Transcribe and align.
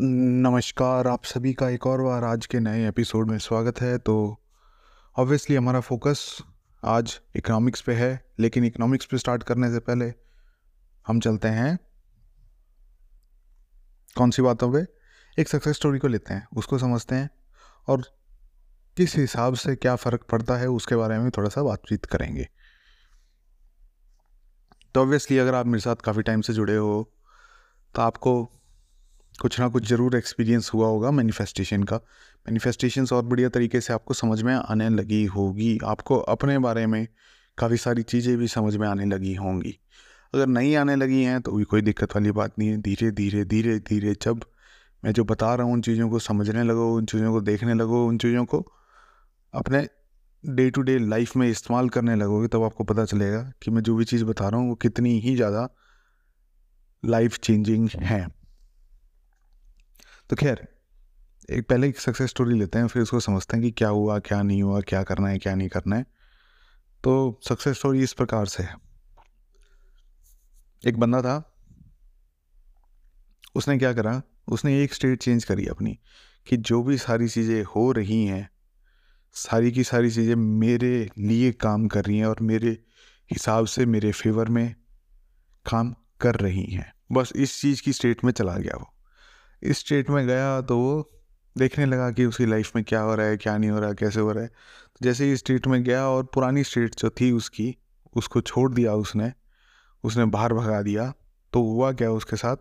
नमस्कार, 0.00 1.06
आप 1.06 1.24
सभी 1.24 1.52
का 1.54 1.68
एक 1.68 1.86
और 1.86 2.02
बार 2.02 2.24
आज 2.24 2.46
के 2.46 2.58
नए 2.60 2.88
एपिसोड 2.88 3.30
में 3.30 3.38
स्वागत 3.38 3.80
है। 3.80 3.98
तो 3.98 4.42
ऑब्वियसली 5.16 5.56
हमारा 5.56 5.80
फोकस 5.80 6.42
आज 6.84 7.20
इकोनॉमिक्स 7.36 7.80
पे 7.80 7.94
है, 7.94 8.24
लेकिन 8.38 8.64
इकोनॉमिक्स 8.64 9.06
पे 9.06 9.18
स्टार्ट 9.18 9.42
करने 9.42 9.70
से 9.70 9.78
पहले 9.78 10.12
हम 11.06 11.20
चलते 11.20 11.48
हैं 11.48 11.78
कौन 14.16 14.30
सी 14.30 14.42
बातों 14.42 14.72
पे? 14.72 14.84
एक 15.38 15.48
सक्सेस 15.48 15.76
स्टोरी 15.76 15.98
को 15.98 16.08
लेते 16.08 16.34
हैं, 16.34 16.46
उसको 16.56 16.78
समझते 16.78 17.14
हैं 17.14 17.30
और 17.88 18.02
किस 18.96 19.16
हिसाब 19.16 19.54
से 19.54 19.76
क्या 19.76 19.96
फ़र्क 19.96 20.26
पड़ता 20.30 20.56
है 20.56 20.68
उसके 20.68 20.96
बारे 20.96 21.18
में 21.18 21.30
थोड़ा 21.30 21.48
सा 21.48 21.62
बातचीत 21.62 22.04
करेंगे। 22.04 22.48
तो 24.94 25.02
ऑब्वियसली 25.02 25.38
अगर 25.38 25.54
आप 25.54 25.66
मेरे 25.66 25.80
साथ 25.80 25.96
काफ़ी 25.96 26.22
टाइम 26.22 26.40
से 26.40 26.52
जुड़े 26.52 26.76
हो 26.76 27.12
तो 27.94 28.02
आपको 28.02 28.55
कुछ 29.38 29.58
ना 29.60 29.68
कुछ 29.68 29.86
ज़रूर 29.88 30.16
एक्सपीरियंस 30.16 30.70
हुआ 30.74 30.86
होगा 30.88 31.10
मैनिफेस्टेशन 31.10 31.82
का। 31.82 31.96
मैनिफेस्टेशंस 31.96 33.12
और 33.12 33.24
बढ़िया 33.24 33.48
तरीके 33.48 33.80
से 33.80 33.92
आपको 33.92 34.14
समझ 34.14 34.40
में 34.42 34.54
आने 34.54 34.88
लगी 34.88 35.24
होगी। 35.26 35.78
आपको 35.84 36.18
अपने 36.18 36.58
बारे 36.58 36.86
में 36.86 37.06
काफ़ी 37.58 37.76
सारी 37.76 38.02
चीज़ें 38.02 38.36
भी 38.38 38.48
समझ 38.48 38.76
में 38.76 38.86
आने 38.88 39.04
लगी 39.04 39.34
होंगी। 39.34 39.78
अगर 40.34 40.46
नहीं 40.46 40.74
आने 40.76 40.96
लगी 40.96 41.22
हैं 41.22 41.40
तो 41.40 41.52
भी 41.52 41.64
कोई 41.64 41.82
दिक्कत 41.82 42.16
वाली 42.16 42.30
बात 42.32 42.58
नहीं 42.58 42.68
है। 42.68 42.80
धीरे 42.82 43.10
धीरे 43.10 43.44
धीरे 43.44 43.78
धीरे 43.80 44.14
जब 44.22 44.44
मैं 45.02 45.12
जो 45.12 45.24
बता 45.24 45.54
रहा 45.54 45.66
हूँ 45.66 45.72
उन 45.72 45.80
चीज़ों 45.80 46.08
को 46.10 46.18
समझने 46.18 46.62
लगो, 46.62 46.94
उन 46.96 47.04
चीज़ों 47.04 47.32
को 47.32 47.40
देखने 47.40 47.74
लगो, 47.74 48.06
उन 48.06 48.18
चीज़ों 48.18 48.44
को 48.44 48.64
अपने 49.54 49.86
डे 50.44 50.70
टू 50.70 50.82
डे 50.82 50.98
लाइफ 50.98 51.36
में 51.36 51.48
इस्तेमाल 51.48 51.88
करने 51.88 52.14
लगोगे, 52.16 52.48
तब 52.48 52.62
आपको 52.62 52.84
पता 52.84 53.04
चलेगा 53.04 53.42
कि 53.62 53.70
मैं 53.70 53.82
जो 53.82 53.96
भी 53.96 54.04
चीज़ 54.04 54.24
बता 54.24 54.48
रहा 54.48 54.60
हूँ, 54.60 54.68
वो 54.68 54.74
कितनी 54.74 55.18
ही 55.20 55.36
ज़्यादा 55.36 55.68
लाइफ 57.02 57.38
चेंजिंग 57.38 57.88
है। 57.96 58.35
तो 60.30 60.36
खैर, 60.36 60.68
एक 61.50 61.68
पहले 61.68 61.88
एक 61.88 61.98
सक्सेस 61.98 62.30
स्टोरी 62.30 62.58
लेते 62.58 62.78
हैं, 62.78 62.86
फिर 62.86 63.02
उसको 63.02 63.20
समझते 63.20 63.56
हैं 63.56 63.64
कि 63.64 63.70
क्या 63.70 63.88
हुआ, 63.88 64.18
क्या 64.18 64.42
नहीं 64.42 64.62
हुआ, 64.62 64.80
क्या 64.80 65.02
करना 65.02 65.28
है, 65.28 65.38
क्या 65.38 65.54
नहीं 65.54 65.68
करना 65.68 65.96
है। 65.96 66.02
तो 67.04 67.40
सक्सेस 67.48 67.78
स्टोरी 67.78 68.02
इस 68.02 68.12
प्रकार 68.12 68.46
से 68.46 68.62
है। 68.62 68.74
एक 70.86 70.98
बंदा 70.98 71.22
था, 71.22 71.60
उसने 73.54 73.78
क्या 73.78 73.92
करा, 73.92 74.22
उसने 74.48 74.82
एक 74.82 74.94
स्टेट 74.94 75.22
चेंज 75.22 75.44
करी 75.44 75.66
अपनी, 75.66 75.98
कि 76.46 76.56
जो 76.56 76.82
भी 76.82 76.98
सारी 76.98 77.28
चीज़ें 77.28 77.64
हो 77.64 77.92
रही 77.92 78.26
हैं, 78.26 78.50
सारी 79.32 79.72
की 79.72 79.84
सारी 79.84 80.10
चीज़ें 80.10 80.34
मेरे 80.36 81.10
लिए 81.18 81.52
काम 81.52 81.88
कर 81.88 82.04
रही 82.04 82.18
हैं 82.18 82.26
और 82.26 82.36
मेरे 82.40 82.70
हिसाब 83.30 83.66
से 83.66 83.86
मेरे 83.86 84.12
फेवर 84.12 84.48
में 84.48 84.74
काम 85.66 85.94
कर 86.20 86.34
रही 86.34 86.64
हैं। 86.64 86.92
बस 87.12 87.32
इस 87.36 87.60
चीज़ 87.60 87.82
की 87.82 87.92
स्टेट 87.92 88.24
में 88.24 88.32
चला 88.32 88.56
गया 88.56 88.76
वो। 88.76 88.95
स्टेट 89.62 90.10
में 90.10 90.26
गया 90.26 90.60
तो 90.60 90.78
वो 90.78 91.10
देखने 91.56 91.84
लगा 91.86 92.10
कि 92.10 92.24
उसकी 92.24 92.46
लाइफ 92.46 92.74
में 92.76 92.84
क्या 92.84 93.00
हो 93.00 93.14
रहा 93.14 93.26
है, 93.26 93.36
क्या 93.36 93.56
नहीं 93.58 93.70
हो 93.70 93.78
रहा 93.80 93.88
है 93.88 93.94
कैसे 93.94 94.20
हो 94.20 94.32
रहा 94.32 94.42
है। 94.42 94.48
तो 94.48 95.04
जैसे 95.04 95.24
ही 95.24 95.36
स्टेट 95.36 95.66
में 95.66 95.82
गया 95.84 96.06
और 96.08 96.24
पुरानी 96.34 96.64
स्टेट 96.64 96.94
जो 96.94 97.10
थी 97.10 97.30
उसकी, 97.32 97.76
उसको 98.14 98.40
छोड़ 98.42 98.72
दिया 98.74 98.94
उसने 98.96 99.32
उसने 100.04 100.24
बाहर 100.26 100.52
भगा 100.54 100.80
दिया 100.82 101.12
तो 101.52 101.62
हुआ 101.62 101.92
क्या 101.92 102.10
उसके 102.12 102.36
साथ? 102.36 102.56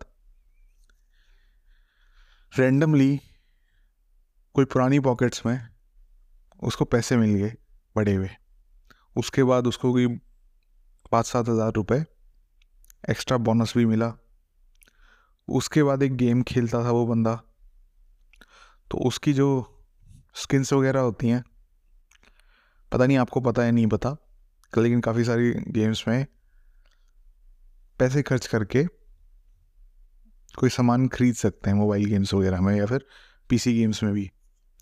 रेंडमली 2.53 3.19
कोई 4.55 4.65
पुरानी 4.65 4.99
पॉकेट्स 4.99 5.45
में 5.45 5.59
उसको 6.59 6.85
पैसे 6.85 7.17
मिल 7.17 7.35
गए 7.35 7.53
बड़े 7.95 8.13
हुए। 8.13 8.29
उसके 9.15 9.43
बाद 9.43 9.67
उसको 9.67 9.91
कोई 9.91 10.07
पाँच 11.11 11.25
सात 11.25 11.49
हज़ार 11.49 11.71
रुपये 11.73 12.03
एक्स्ट्रा 13.09 13.37
बोनस 13.39 13.73
भी 13.77 13.85
मिला। 13.85 14.13
उसके 15.47 15.83
बाद 15.83 16.03
एक 16.03 16.15
गेम 16.15 16.43
खेलता 16.43 16.83
था 16.83 16.91
वो 16.91 17.05
बंदा। 17.07 17.35
तो 18.91 18.97
उसकी 18.97 19.33
जो 19.33 19.47
स्किन्स 20.35 20.73
वगैरह 20.73 20.99
होती 20.99 21.29
हैं, 21.29 21.43
पता 22.91 23.05
नहीं 23.05 23.17
आपको 23.17 23.41
पता 23.41 23.63
है, 23.63 23.71
नहीं 23.71 23.87
पता, 23.87 24.17
लेकिन 24.77 25.01
काफ़ी 25.01 25.23
सारी 25.23 25.51
गेम्स 25.51 26.07
में 26.07 26.25
पैसे 27.99 28.21
खर्च 28.21 28.47
करके 28.47 28.85
कोई 30.59 30.69
सामान 30.69 31.07
खरीद 31.07 31.35
सकते 31.35 31.69
हैं 31.69 31.77
मोबाइल 31.77 32.05
गेम्स 32.05 32.33
वगैरह 32.33 32.61
में 32.61 32.75
या 32.75 32.85
फिर 32.85 33.05
पीसी 33.49 33.73
गेम्स 33.73 34.03
में 34.03 34.13
भी। 34.13 34.31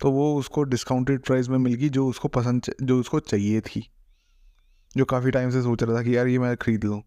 तो 0.01 0.11
वो 0.11 0.35
उसको 0.39 0.63
डिस्काउंटेड 0.63 1.23
प्राइस 1.25 1.49
में 1.49 1.57
मिल 1.57 1.73
गई 1.73 1.89
जो 1.89 2.07
उसको 2.07 2.27
पसंद 2.27 2.73
जो 2.81 2.99
उसको 2.99 3.19
चाहिए 3.19 3.61
थी। 3.61 3.91
जो 4.97 5.05
काफ़ी 5.05 5.31
टाइम 5.31 5.49
से 5.49 5.61
सोच 5.61 5.83
रहा 5.83 5.97
था 5.97 6.03
कि 6.03 6.17
यार 6.17 6.27
ये 6.27 6.39
मैं 6.39 6.57
ख़रीद 6.57 6.83
लूँ। 6.83 7.01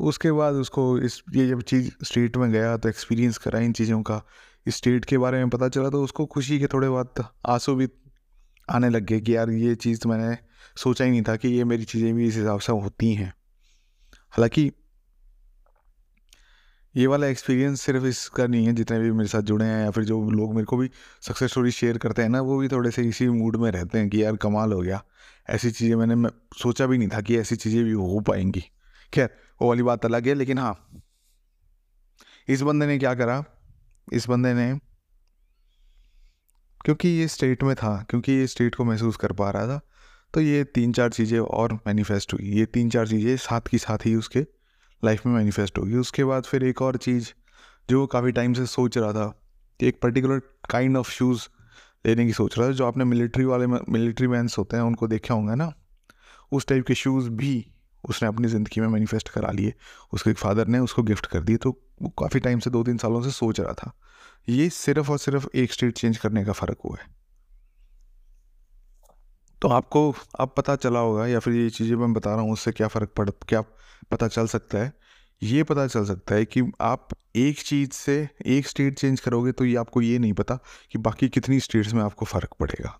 उसके 0.00 0.32
बाद 0.32 0.54
उसको 0.54 0.98
इस, 0.98 1.22
ये 1.34 1.46
जब 1.48 1.62
चीज़ 1.62 1.90
स्टेट 2.02 2.36
में 2.36 2.50
गया 2.52 2.76
तो 2.76 2.88
एक्सपीरियंस 2.88 3.38
करा 3.38 3.58
इन 3.58 3.72
चीज़ों 3.72 4.02
का। 4.02 4.22
स्टेट 4.66 5.04
के 5.04 5.18
बारे 5.18 5.38
में 5.38 5.48
पता 5.50 5.68
चला 5.68 5.90
तो 5.90 6.02
उसको 6.04 6.26
खुशी 6.26 6.58
के 6.58 6.66
थोड़े 6.66 6.88
बाद 6.88 7.24
आँसू 7.46 7.74
भी 7.74 7.88
आने 8.68 8.88
लग 8.88 9.04
गए 9.04 9.20
कि 9.20 9.36
यार 9.36 9.50
ये 9.50 9.74
चीज़ 9.74 10.00
तो 10.00 10.08
मैंने 10.08 10.36
सोचा 10.76 11.04
ही 11.04 11.10
नहीं 11.10 11.22
था 11.22 11.36
कि 11.36 11.48
ये 11.48 11.64
मेरी 11.64 11.84
चीज़ें 11.84 12.14
भी 12.14 12.26
इस 12.28 12.36
हिसाब 12.36 12.60
से 12.60 12.72
होती 12.72 13.12
हैं। 13.14 13.32
हालाँकि 14.32 14.70
ये 16.94 17.06
वाला 17.06 17.26
एक्सपीरियंस 17.26 17.80
सिर्फ़ 17.80 18.04
इसका 18.04 18.46
नहीं 18.46 18.66
है, 18.66 18.72
जितने 18.72 18.98
भी 19.00 19.10
मेरे 19.10 19.28
साथ 19.28 19.42
जुड़े 19.42 19.64
हैं 19.64 19.84
या 19.84 19.90
फिर 19.90 20.04
जो 20.04 20.20
लोग 20.30 20.54
मेरे 20.54 20.64
को 20.64 20.76
भी 20.76 20.90
सक्सेस 21.22 21.50
स्टोरी 21.50 21.70
शेयर 21.70 21.98
करते 21.98 22.22
हैं 22.22 22.28
ना, 22.28 22.40
वो 22.40 22.58
भी 22.58 22.68
थोड़े 22.68 22.90
से 22.90 23.02
इसी 23.02 23.28
मूड 23.28 23.56
में 23.56 23.70
रहते 23.70 23.98
हैं 23.98 24.08
कि 24.08 24.22
यार 24.24 24.36
कमाल 24.36 24.72
हो 24.72 24.80
गया। 24.80 25.02
ऐसी 25.50 25.70
चीज़ें 25.70 25.94
मैंने, 25.96 26.14
मैं 26.14 26.30
सोचा 26.62 26.86
भी 26.86 26.98
नहीं 26.98 27.08
था 27.08 27.20
कि 27.20 27.38
ऐसी 27.38 27.56
चीज़ें 27.56 27.84
भी 27.84 27.92
हो 27.92 28.20
पाएँगी। 28.20 28.64
खैर 29.12 29.30
वो 29.60 29.68
वाली 29.68 29.82
बात 29.82 30.04
अलग 30.04 30.28
है, 30.28 30.34
लेकिन 30.34 30.58
हाँ। 30.58 30.74
इस 32.48 32.62
बंदे 32.62 32.86
ने 32.86 32.98
क्या 32.98 33.14
करा? 33.14 33.44
इस 34.08 34.28
बंदे 34.28 34.52
ने, 34.54 34.78
क्योंकि 36.80 37.08
ये 37.08 37.26
स्टेट 37.28 37.62
में 37.62 37.74
था, 37.76 37.96
क्योंकि 38.10 38.32
ये 38.32 38.46
स्टेट 38.46 38.74
को 38.74 38.84
महसूस 38.84 39.16
कर 39.16 39.32
पा 39.32 39.50
रहा 39.50 39.66
था 39.66 39.80
तो 40.34 40.40
ये 40.40 40.62
तीन 40.64 40.92
चार 40.92 41.10
चीज़ें 41.10 41.38
और 41.38 41.72
मैनिफेस्ट 41.86 42.32
हुई। 42.34 42.50
ये 42.50 42.64
तीन 42.66 42.90
चार 42.90 43.08
चीज़ें 43.08 43.36
साथ 43.36 43.60
की 43.60 43.78
साथ 43.78 44.06
ही 44.06 44.14
उसके 44.14 44.40
लाइफ 45.02 45.24
में 45.26 45.32
मैनिफेस्ट 45.32 45.78
होगी। 45.78 45.96
उसके 45.96 46.24
बाद 46.24 46.44
फिर 46.44 46.64
एक 46.64 46.82
और 46.82 46.96
चीज़ 46.96 47.30
जो 47.90 48.06
काफ़ी 48.06 48.32
टाइम 48.32 48.52
से 48.52 48.66
सोच 48.66 48.98
रहा 48.98 49.12
था, 49.12 49.26
कि 49.80 49.86
एक 49.86 50.00
पर्टिकुलर 50.02 50.40
काइंड 50.70 50.96
ऑफ़ 50.96 51.10
शूज़ 51.10 51.48
लेने 52.06 52.26
की 52.26 52.32
सोच 52.32 52.58
रहा 52.58 52.68
था, 52.68 52.72
जो 52.72 52.86
आपने 52.86 53.04
मिलिट्री 53.04 53.44
वाले 53.44 53.66
मिलिट्री 53.66 54.26
मैंस 54.26 54.58
होते 54.58 54.76
हैं, 54.76 54.84
उनको 54.84 55.08
देखा 55.08 55.34
होंगे 55.34 55.54
ना? 55.54 55.72
उस 56.52 56.66
टाइप 56.66 56.86
के 56.86 56.94
शूज़ 56.94 57.28
भी 57.30 57.54
उसने 58.04 58.28
अपनी 58.28 58.48
ज़िंदगी 58.48 58.80
में 58.80 58.88
मैनिफेस्ट 58.88 59.28
करा 59.28 59.50
लिए 59.50 59.72
उसके 60.12 60.32
फादर 60.34 60.66
ने 60.66 60.78
उसको 60.78 61.02
गिफ्ट 61.02 61.26
कर 61.26 61.40
दिए 61.40 61.56
तो 61.56 61.70
वो 62.02 62.08
काफ़ी 62.18 62.40
टाइम 62.40 62.58
से 62.58 62.70
दो 62.70 62.82
तीन 62.82 62.98
सालों 62.98 63.22
से 63.22 63.30
सोच 63.30 63.60
रहा 63.60 63.72
था। 63.74 63.92
ये 64.48 64.68
सिर्फ़ 64.70 65.10
और 65.10 65.18
सिर्फ़ 65.18 65.46
एक 65.54 65.72
स्टेट 65.72 65.96
चेंज 65.96 66.18
करने 66.18 66.44
का 66.44 66.52
फ़र्क 66.52 66.78
हुआ 66.84 66.96
है। 67.02 67.08
तो 69.62 69.68
आपको, 69.68 70.14
अब 70.40 70.54
पता 70.56 70.76
चला 70.76 71.00
होगा 71.00 71.26
या 71.26 71.38
फिर 71.38 71.54
ये 71.54 71.68
चीज़ें 71.70 71.96
मैं 71.96 72.12
बता 72.12 72.30
रहा 72.30 72.40
हूँ, 72.40 72.52
उससे 72.52 72.72
क्या 72.72 72.88
फ़र्क 72.88 73.12
पड़, 73.16 73.28
क्या 73.30 73.60
पता 74.10 74.28
चल 74.28 74.46
सकता 74.46 74.78
है। 74.78 74.92
ये 75.42 75.62
पता 75.62 75.86
चल 75.86 76.04
सकता 76.04 76.34
है 76.34 76.44
कि 76.44 76.62
आप 76.80 77.08
एक 77.36 77.60
चीज़ 77.60 77.90
से 77.92 78.16
एक 78.46 78.66
स्टेट 78.66 78.98
चेंज 78.98 79.20
करोगे 79.20 79.52
तो 79.52 79.64
ये 79.64 79.76
आपको 79.76 80.00
ये 80.02 80.18
नहीं 80.18 80.32
पता 80.32 80.58
कि 80.92 80.98
बाकी 80.98 81.28
कितनी 81.28 81.60
स्टेट्स 81.60 81.92
में 81.94 82.02
आपको 82.02 82.26
फ़र्क 82.26 82.54
पड़ेगा। 82.60 82.98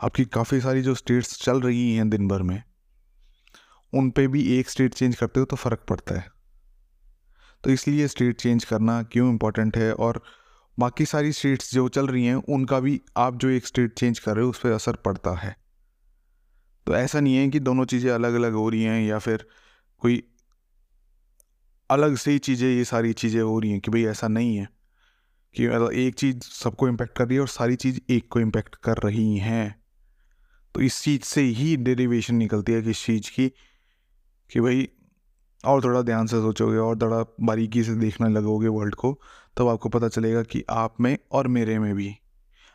आपकी 0.00 0.24
काफ़ी 0.24 0.60
सारी 0.60 0.82
जो 0.82 0.94
स्टेट्स 0.94 1.38
चल 1.42 1.60
रही 1.60 1.94
हैं 1.94 2.08
दिन 2.10 2.28
भर 2.28 2.42
में 2.42 2.62
उन 3.92 4.10
पे 4.10 4.26
भी 4.28 4.42
एक 4.58 4.70
स्टेट 4.70 4.94
चेंज 4.94 5.16
करते 5.16 5.40
हो 5.40 5.46
तो 5.46 5.56
फ़र्क 5.56 5.84
पड़ता 5.88 6.14
है। 6.14 6.28
तो 7.64 7.70
इसलिए 7.70 8.08
स्टेट 8.08 8.40
चेंज 8.40 8.64
करना 8.64 9.02
क्यों 9.02 9.28
इम्पोर्टेंट 9.30 9.76
है 9.76 9.92
और 9.92 10.22
बाकी 10.78 11.04
सारी 11.06 11.32
स्टेट्स 11.32 11.72
जो 11.74 11.88
चल 11.88 12.06
रही 12.06 12.24
हैं, 12.26 12.34
उनका 12.34 12.80
भी 12.80 13.00
आप 13.16 13.36
जो 13.36 13.48
एक 13.48 13.66
स्टेट 13.66 13.94
चेंज 13.94 14.18
कर 14.18 14.34
रहे 14.34 14.44
हो, 14.44 14.50
उस 14.50 14.60
पर 14.60 14.70
असर 14.70 14.96
पड़ता 14.96 15.34
है। 15.38 15.54
तो 16.86 16.94
ऐसा 16.96 17.20
नहीं 17.20 17.36
है 17.36 17.48
कि 17.48 17.60
दोनों 17.60 17.84
चीज़ें 17.84 18.10
अलग 18.10 18.34
अलग 18.34 18.52
हो 18.52 18.68
रही 18.68 18.82
हैं 18.82 19.02
या 19.02 19.18
फिर 19.18 19.46
कोई 20.02 20.22
अलग 21.90 22.16
से 22.16 22.30
ही 22.30 22.38
चीज़ें, 22.38 22.68
ये 22.68 22.84
सारी 22.84 23.12
चीज़ें 23.12 23.40
हो 23.40 23.58
रही 23.58 23.70
हैं 23.70 23.80
कि 23.80 23.90
भाई 23.90 24.04
ऐसा 24.04 24.28
नहीं 24.28 24.56
है 24.56 24.68
कि 25.54 25.68
मतलब 25.68 25.92
एक 25.92 26.14
चीज़ 26.14 26.38
सबको 26.40 26.88
इम्पेक्ट 26.88 27.16
कर 27.18 27.26
रही 27.26 27.34
है 27.34 27.40
और 27.40 27.48
सारी 27.48 27.76
चीज़ 27.76 28.00
एक 28.10 28.28
को 28.28 28.40
इम्पेक्ट 28.40 28.74
कर 28.74 28.98
रही 29.04 29.36
हैं। 29.38 29.74
तो 30.74 30.80
इस 30.80 31.02
चीज़ 31.02 31.22
से 31.22 31.42
ही 31.42 31.76
डेरिवेशन 31.76 32.34
निकलती 32.34 32.72
है 32.72 32.82
किस 32.82 33.04
चीज़ 33.04 33.30
की 33.30 33.50
कि 34.50 34.60
भाई, 34.60 34.88
और 35.64 35.82
थोड़ा 35.84 36.02
ध्यान 36.02 36.26
से 36.26 36.36
सोचोगे 36.36 36.78
और 36.78 36.98
थोड़ा 36.98 37.24
बारीकी 37.40 37.82
से 37.84 37.94
देखने 37.94 38.28
लगोगे 38.28 38.68
वर्ल्ड 38.68 38.94
को, 38.94 39.12
तब 39.56 39.68
आपको 39.68 39.88
पता 39.88 40.08
चलेगा 40.08 40.42
कि 40.42 40.64
आप 40.70 41.00
में 41.00 41.16
और 41.32 41.48
मेरे 41.48 41.78
में 41.78 41.94
भी। 41.94 42.14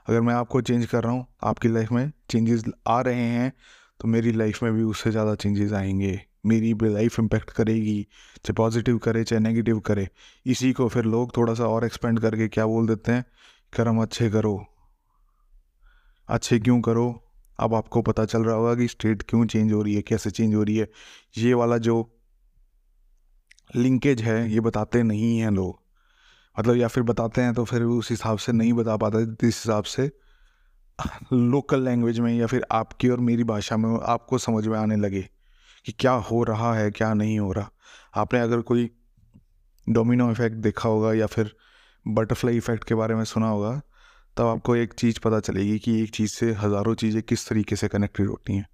अगर 0.08 0.22
मैं 0.22 0.34
आपको 0.34 0.62
चेंज 0.62 0.86
कर 0.86 1.04
रहा 1.04 1.12
हूँ, 1.12 1.26
आपकी 1.44 1.68
लाइफ 1.68 1.92
में 1.92 2.12
चेंजेस 2.30 2.64
आ 2.88 3.02
रहे 3.02 3.16
हैं 3.16 3.52
तो 4.00 4.08
मेरी 4.08 4.32
लाइफ 4.32 4.64
में 4.64 4.74
भी 4.74 4.84
उससे 4.84 5.12
ज़्यादा 5.12 5.36
चेंजेस 5.36 5.74
आएँगे। 5.74 6.20
मेरी 6.46 6.74
भी 6.74 6.90
लाइफ 6.90 7.20
इम्पेक्ट 7.20 7.50
करेगी, 7.50 8.02
चाहे 8.36 8.54
पॉजिटिव 8.54 8.98
करे, 8.98 9.24
चाहे 9.24 9.40
नेगेटिव 9.40 9.80
करे। 9.80 10.08
इसी 10.46 10.72
को 10.74 10.88
फिर 10.88 11.06
लोग 11.06 11.36
थोड़ा 11.38 11.54
सा 11.54 11.68
और 11.68 11.86
एक्सपेंड 11.86 12.20
करके 12.20 12.48
क्या 12.48 12.66
बोल 12.66 12.88
देते 12.88 13.12
हैं? 13.12 13.26
कर्म 13.74 14.02
अच्छे 14.02 14.30
करो। 14.30 14.66
अच्छे 16.30 16.60
क्यों 16.60 16.82
करो? 16.82 17.25
अब 17.60 17.74
आपको 17.74 18.02
पता 18.02 18.26
चल 18.26 18.44
रहा 18.44 18.56
होगा 18.56 18.76
कि 18.76 18.88
स्टेट 18.88 19.22
क्यों 19.22 19.46
चेंज 19.46 19.72
हो 19.74 19.82
रही 19.82 19.96
है, 19.96 20.02
कैसे 20.02 20.32
चेंज 20.32 20.56
हो 20.56 20.64
रही 20.64 20.78
है। 20.78 20.88
ये 21.38 21.54
वाला 21.54 21.78
जो 21.78 22.12
लिंकेज 23.76 24.22
है, 24.22 24.52
ये 24.52 24.60
बताते 24.60 25.04
नहीं 25.04 25.38
हैं 25.40 25.52
लोग। 25.52 25.80
मतलब 26.60 26.76
या 26.76 26.88
फिर 26.88 27.04
बताते 27.04 27.42
हैं 27.42 27.54
तो 27.54 27.64
फिर 27.66 27.82
उस 27.82 28.10
हिसाब 28.10 28.38
से 28.38 28.52
नहीं 28.52 28.74
बता 28.74 28.98
पाते, 28.98 29.26
जिस 29.26 29.56
हिसाब 29.56 29.84
से 29.84 30.12
लोकल 31.34 31.82
लैंग्वेज 31.82 32.20
में 32.20 32.34
या 32.34 32.48
फिर 32.48 32.66
आपकी 32.72 33.10
और 33.10 33.20
मेरी 33.20 33.44
भाषा 33.44 33.78
में 33.78 33.90
आपको 34.04 34.38
समझ 34.38 34.68
में 34.68 34.78
आने 34.78 34.96
लगे 34.96 35.22
कि 35.86 35.92
क्या 35.92 36.12
हो 36.12 36.44
रहा 36.44 36.74
है, 36.76 36.92
क्या 36.92 37.14
नहीं 37.14 37.40
हो 37.40 37.52
रहा। 37.52 37.70
आपने 38.16 38.40
अगर 38.40 38.62
कोई 38.62 38.90
डोमिनो 39.88 40.32
इफ़ेक्ट 40.32 40.56
देखा 40.58 40.90
होगा 40.90 41.14
या 41.14 41.26
फिर 41.26 41.56
बटरफ्लाई 42.06 42.58
इफ़ेक्ट 42.58 42.84
के 42.84 42.96
बारे 42.96 43.16
में 43.16 43.24
सुना 43.24 43.50
होगा 43.50 43.82
तब 44.38 44.46
आपको 44.46 44.76
एक 44.76 44.94
चीज़ 44.94 45.20
पता 45.20 45.40
चलेगी 45.40 45.80
कि 45.80 46.04
एक 46.04 46.10
चीज़ 46.10 46.32
से 46.32 46.52
हज़ारों 46.52 46.96
चीज़ें 46.96 47.24
किस 47.24 47.50
तरीके 47.50 47.76
से 47.76 47.88
कनेक्टेड 47.88 48.28
होती 48.28 48.56
हैं। 48.56 48.68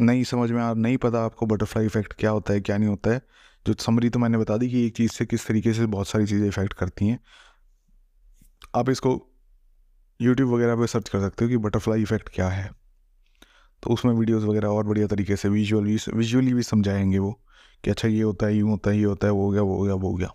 नहीं 0.00 0.24
समझ 0.24 0.50
में 0.50 0.62
आ, 0.62 0.74
नहीं 0.74 0.96
पता 0.96 1.24
आपको 1.24 1.46
बटरफ्लाई 1.46 1.86
इफ़ेक्ट 1.86 2.12
क्या 2.12 2.30
होता 2.30 2.52
है, 2.52 2.60
क्या 2.60 2.78
नहीं 2.78 2.88
होता 2.88 3.10
है। 3.10 3.22
जो 3.66 3.74
समरी 3.74 4.08
तो 4.08 4.18
मैंने 4.18 4.38
बता 4.38 4.56
दी 4.56 4.70
कि 4.70 4.86
एक 4.86 4.96
चीज़ 4.96 5.12
से 5.12 5.26
किस 5.26 5.46
तरीके 5.46 5.72
से 5.72 5.86
बहुत 5.86 6.08
सारी 6.08 6.26
चीज़ें 6.26 6.48
इफ़ेक्ट 6.48 6.72
करती 6.72 7.08
हैं। 7.08 7.18
आप 8.74 8.90
इसको 8.90 9.32
यूट्यूब 10.20 10.50
वगैरह 10.50 10.76
पे 10.76 10.86
सर्च 10.86 11.08
कर 11.08 11.20
सकते 11.20 11.44
हो 11.44 11.48
कि 11.48 11.56
बटरफ्लाई 11.56 12.02
इफ़ेक्ट 12.02 12.28
क्या 12.28 12.48
है। 12.48 12.70
तो 13.82 13.90
उसमें 13.90 14.12
वीडियोस 14.12 14.42
वगैरह 14.42 14.68
और 14.68 14.84
बढ़िया 14.84 15.06
तरीके 15.06 15.36
से 15.36 15.48
विजुअली 15.48 15.98
विजुअली 16.14 16.54
भी 16.54 16.62
समझाएँगे 16.62 17.18
वो 17.18 17.42
कि 17.84 17.90
अच्छा 17.90 18.08
ये 18.08 18.22
होता 18.22 18.46
है, 18.46 18.56
यूँ 18.56 18.70
होता 18.70 18.90
है, 18.90 18.98
ये 18.98 19.04
होता 19.04 19.26
है, 19.26 19.32
वो 19.32 19.44
हो 19.44 19.50
गया, 19.50 19.62
वो 19.62 19.76
हो 19.76 19.84
गया, 19.84 19.94
वो 19.94 20.10
हो 20.10 20.14
गया। 20.14 20.30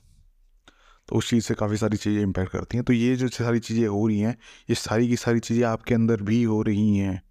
तो 1.09 1.15
उस 1.15 1.29
चीज़ 1.29 1.45
से 1.45 1.53
काफ़ी 1.53 1.77
सारी 1.77 1.97
चीज़ें 1.97 2.21
इम्पैक्ट 2.21 2.51
करती 2.51 2.77
हैं। 2.77 2.83
तो 2.85 2.93
ये 2.93 3.15
जो 3.15 3.27
सारी 3.29 3.59
चीज़ें 3.59 3.87
हो 3.87 4.05
रही 4.07 4.19
हैं, 4.19 4.35
ये 4.69 4.75
सारी 4.77 5.07
की 5.07 5.15
सारी 5.17 5.39
चीज़ें 5.41 5.63
आपके 5.65 5.95
अंदर 5.95 6.21
भी 6.21 6.43
हो 6.43 6.61
रही 6.61 6.97
हैं। 6.97 7.21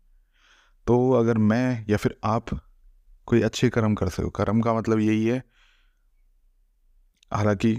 तो 0.87 1.11
अगर 1.13 1.39
मैं 1.39 1.85
या 1.91 1.97
फिर 1.97 2.17
आप 2.25 2.49
कोई 3.29 3.41
अच्छे 3.43 3.69
कर्म 3.71 3.95
कर 3.95 4.09
सको, 4.09 4.29
कर्म 4.31 4.61
का 4.61 4.75
मतलब 4.75 5.01
यही 5.01 5.25
है, 5.27 5.43
हालाँकि 7.33 7.75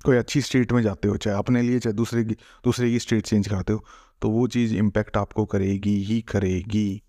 कोई 0.00 0.16
अच्छी 0.16 0.40
स्टेट 0.40 0.72
में 0.72 0.82
जाते 0.82 1.08
हो, 1.08 1.16
चाहे 1.16 1.36
अपने 1.36 1.62
लिए, 1.62 1.78
चाहे 1.78 1.94
दूसरे 1.94 2.24
की 2.24 2.34
दूसरे 2.64 2.90
की 2.90 2.98
स्टेट 2.98 3.26
चेंज 3.26 3.48
करते 3.48 3.72
हो 3.72 3.84
तो 4.22 4.30
वो 4.30 4.46
चीज़ 4.46 4.74
इम्पेक्ट 4.76 5.16
आपको 5.16 5.44
करेगी 5.46 5.96
ही 6.04 6.20
करेगी। 6.22 7.02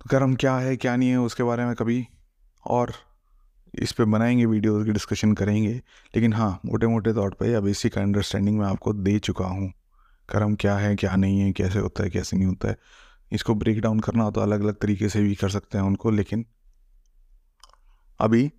तो 0.00 0.08
कर्म 0.10 0.34
क्या 0.34 0.56
है, 0.56 0.76
क्या 0.76 0.96
नहीं 0.96 1.08
है, 1.08 1.16
उसके 1.18 1.42
बारे 1.42 1.64
में 1.64 1.74
कभी 1.74 2.06
और 2.66 2.92
इस 3.74 3.92
पर 3.92 4.04
बनाएँगे 4.04 4.46
वीडियो 4.46 4.84
की 4.84 4.92
डिस्कशन 4.92 5.32
करेंगे। 5.32 5.74
लेकिन 6.14 6.32
हाँ 6.32 6.60
मोटे 6.66 6.86
मोटे 6.86 7.12
तौर 7.12 7.34
पे 7.40 7.50
या 7.50 7.60
बेसिक 7.60 7.98
अंडरस्टैंडिंग 7.98 8.58
मैं 8.58 8.66
आपको 8.66 8.92
दे 8.92 9.18
चुका 9.18 9.44
हूँ। 9.44 9.72
कर्म 10.28 10.54
क्या 10.54 10.76
है, 10.76 10.94
क्या 10.96 11.14
नहीं 11.16 11.40
है, 11.40 11.52
कैसे 11.52 11.78
होता 11.78 12.04
है, 12.04 12.10
कैसे 12.10 12.36
नहीं 12.36 12.46
होता 12.46 12.68
है। 12.68 12.76
इसको 13.32 13.54
ब्रेक 13.54 13.80
डाउन 13.80 14.00
करना 14.00 14.24
हो 14.24 14.30
तो 14.30 14.40
अलग 14.40 14.60
अलग 14.60 14.76
तरीके 14.76 15.08
से 15.08 15.22
भी 15.22 15.34
कर 15.34 15.48
सकते 15.48 15.78
हैं 15.78 15.84
उनको, 15.84 16.10
लेकिन 16.10 16.44
अभी 18.20 18.50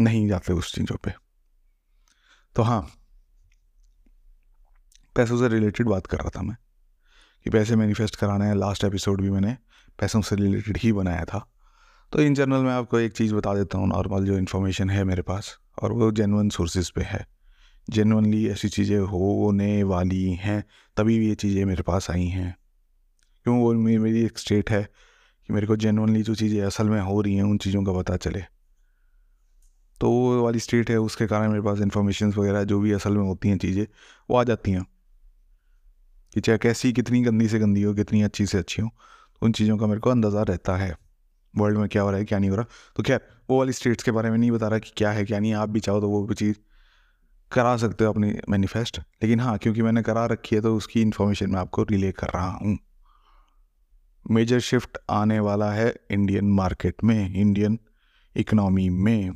नहीं 0.00 0.28
जाते 0.28 0.52
उस 0.52 0.74
चीज़ों 0.74 0.96
पे। 0.96 1.12
तो 2.56 2.62
हाँ 2.62 2.80
पैसों 5.16 5.38
से 5.38 5.48
रिलेटेड 5.48 5.86
बात 5.86 6.06
कर 6.06 6.18
रहा 6.18 6.30
था 6.36 6.42
मैं, 6.42 6.56
कि 7.46 7.50
पैसे 7.50 7.76
मैनिफेस्ट 7.76 8.16
कराना 8.16 8.44
है। 8.44 8.54
लास्ट 8.54 8.84
एपिसोड 8.84 9.20
भी 9.20 9.30
मैंने 9.30 9.56
पैसों 9.98 10.20
से 10.20 10.36
रिलेटेड 10.36 10.76
ही 10.76 10.92
बनाया 10.92 11.24
था। 11.24 11.46
तो 12.12 12.22
इन 12.22 12.34
जनरल 12.34 12.60
मैं 12.60 12.72
आपको 12.72 12.98
एक 12.98 13.12
चीज़ 13.12 13.34
बता 13.34 13.54
देता 13.54 13.78
हूँ 13.78 13.88
नॉर्मल 13.88 14.24
जो 14.24 14.38
इन्फॉर्मेशन 14.38 14.90
है 14.90 15.04
मेरे 15.04 15.22
पास, 15.22 15.58
और 15.82 15.92
वो 15.92 16.12
जेनवन 16.12 16.48
सोर्सेज 16.48 16.90
पे 16.90 17.00
है। 17.00 17.26
जेनवनली 17.90 18.48
ऐसी 18.48 18.68
चीज़ें 18.68 18.98
होने 18.98 19.82
वाली 19.82 20.32
हैं, 20.32 20.64
तभी 20.96 21.28
ये 21.28 21.34
चीज़ें 21.34 21.64
मेरे 21.64 21.82
पास 21.82 22.10
आई 22.10 22.26
हैं। 22.26 22.56
क्यों? 23.44 23.58
वो 23.58 23.74
मेरी 23.74 24.24
एक 24.24 24.38
स्टेट 24.38 24.70
है 24.70 24.82
कि 25.48 25.52
मेरे 25.52 25.66
को 25.66 25.76
जेनवनली 25.76 26.22
जो 26.22 26.34
चीज़ें 26.34 26.62
असल 26.62 26.88
में 26.88 27.00
हो 27.00 27.20
रही 27.20 27.36
हैं, 27.36 27.42
उन 27.42 27.58
चीज़ों 27.58 27.84
का 27.84 27.92
पता 27.92 28.16
चले। 28.16 28.40
तो 30.00 30.10
वो 30.10 30.42
वाली 30.42 30.58
स्टेट 30.58 30.90
है, 30.90 30.96
उसके 30.96 31.26
कारण 31.26 31.48
मेरे 31.48 31.62
पास 31.62 31.80
इन्फॉर्मेशन 31.80 32.32
वगैरह 32.32 32.64
जो 32.64 32.80
भी 32.80 32.92
असल 32.92 33.16
में 33.16 33.24
होती 33.24 33.48
हैं 33.48 33.58
चीज़ें, 33.58 33.86
वो 34.30 34.36
आ 34.36 34.44
जाती 34.44 34.70
हैं। 34.70 34.86
कि 36.34 36.40
चाहे 36.40 36.58
कैसी, 36.58 36.92
कितनी 36.92 37.22
गंदी 37.22 37.48
से 37.48 37.58
गंदी 37.58 37.82
हो, 37.82 37.94
कितनी 37.94 38.22
अच्छी 38.22 38.46
से 38.46 38.58
अच्छी 38.58 38.82
हो, 38.82 38.90
उन 39.42 39.52
चीज़ों 39.52 39.78
का 39.78 39.86
मेरे 39.86 40.00
को 40.00 40.10
अंदाज़ा 40.10 40.42
रहता 40.42 40.76
है। 40.76 41.09
वर्ल्ड 41.54 41.78
में 41.78 41.88
क्या 41.88 42.02
हो 42.02 42.10
रहा 42.10 42.18
है, 42.18 42.24
क्या 42.24 42.38
नहीं 42.38 42.50
हो 42.50 42.56
रहा। 42.56 42.66
तो 42.96 43.02
खैर, 43.02 43.20
वो 43.50 43.58
वाली 43.58 43.72
स्टेट्स 43.72 44.04
के 44.04 44.10
बारे 44.10 44.30
में 44.30 44.38
नहीं 44.38 44.50
बता 44.50 44.68
रहा 44.68 44.78
कि 44.78 44.92
क्या 44.96 45.10
है, 45.10 45.24
क्या 45.24 45.38
नहीं, 45.38 45.52
आप 45.54 45.68
भी 45.68 45.80
चाहो 45.80 46.00
तो 46.00 46.08
वो 46.08 46.22
भी 46.26 46.34
चीज़ 46.34 46.56
करा 47.52 47.76
सकते 47.76 48.04
हो 48.04 48.12
अपनी 48.12 48.32
मैनिफेस्ट 48.48 48.98
लेकिन 49.22 49.40
हाँ 49.40 49.56
क्योंकि 49.58 49.82
मैंने 49.82 50.02
करा 50.02 50.24
रखी 50.26 50.56
है 50.56 50.62
तो 50.62 50.74
उसकी 50.76 51.00
इन्फॉर्मेशन 51.02 51.50
मैं 51.50 51.60
आपको 51.60 51.82
रिले 51.82 52.10
कर 52.12 52.28
रहा 52.28 52.50
हूँ। 52.52 52.78
मेजर 54.30 54.60
शिफ्ट 54.60 54.98
आने 55.10 55.38
वाला 55.40 55.70
है 55.72 55.94
इंडियन 56.10 56.50
मार्केट 56.52 57.04
में 57.04 57.34
इंडियन 57.34 57.78
इकनॉमी 58.36 58.88
में। 58.88 59.30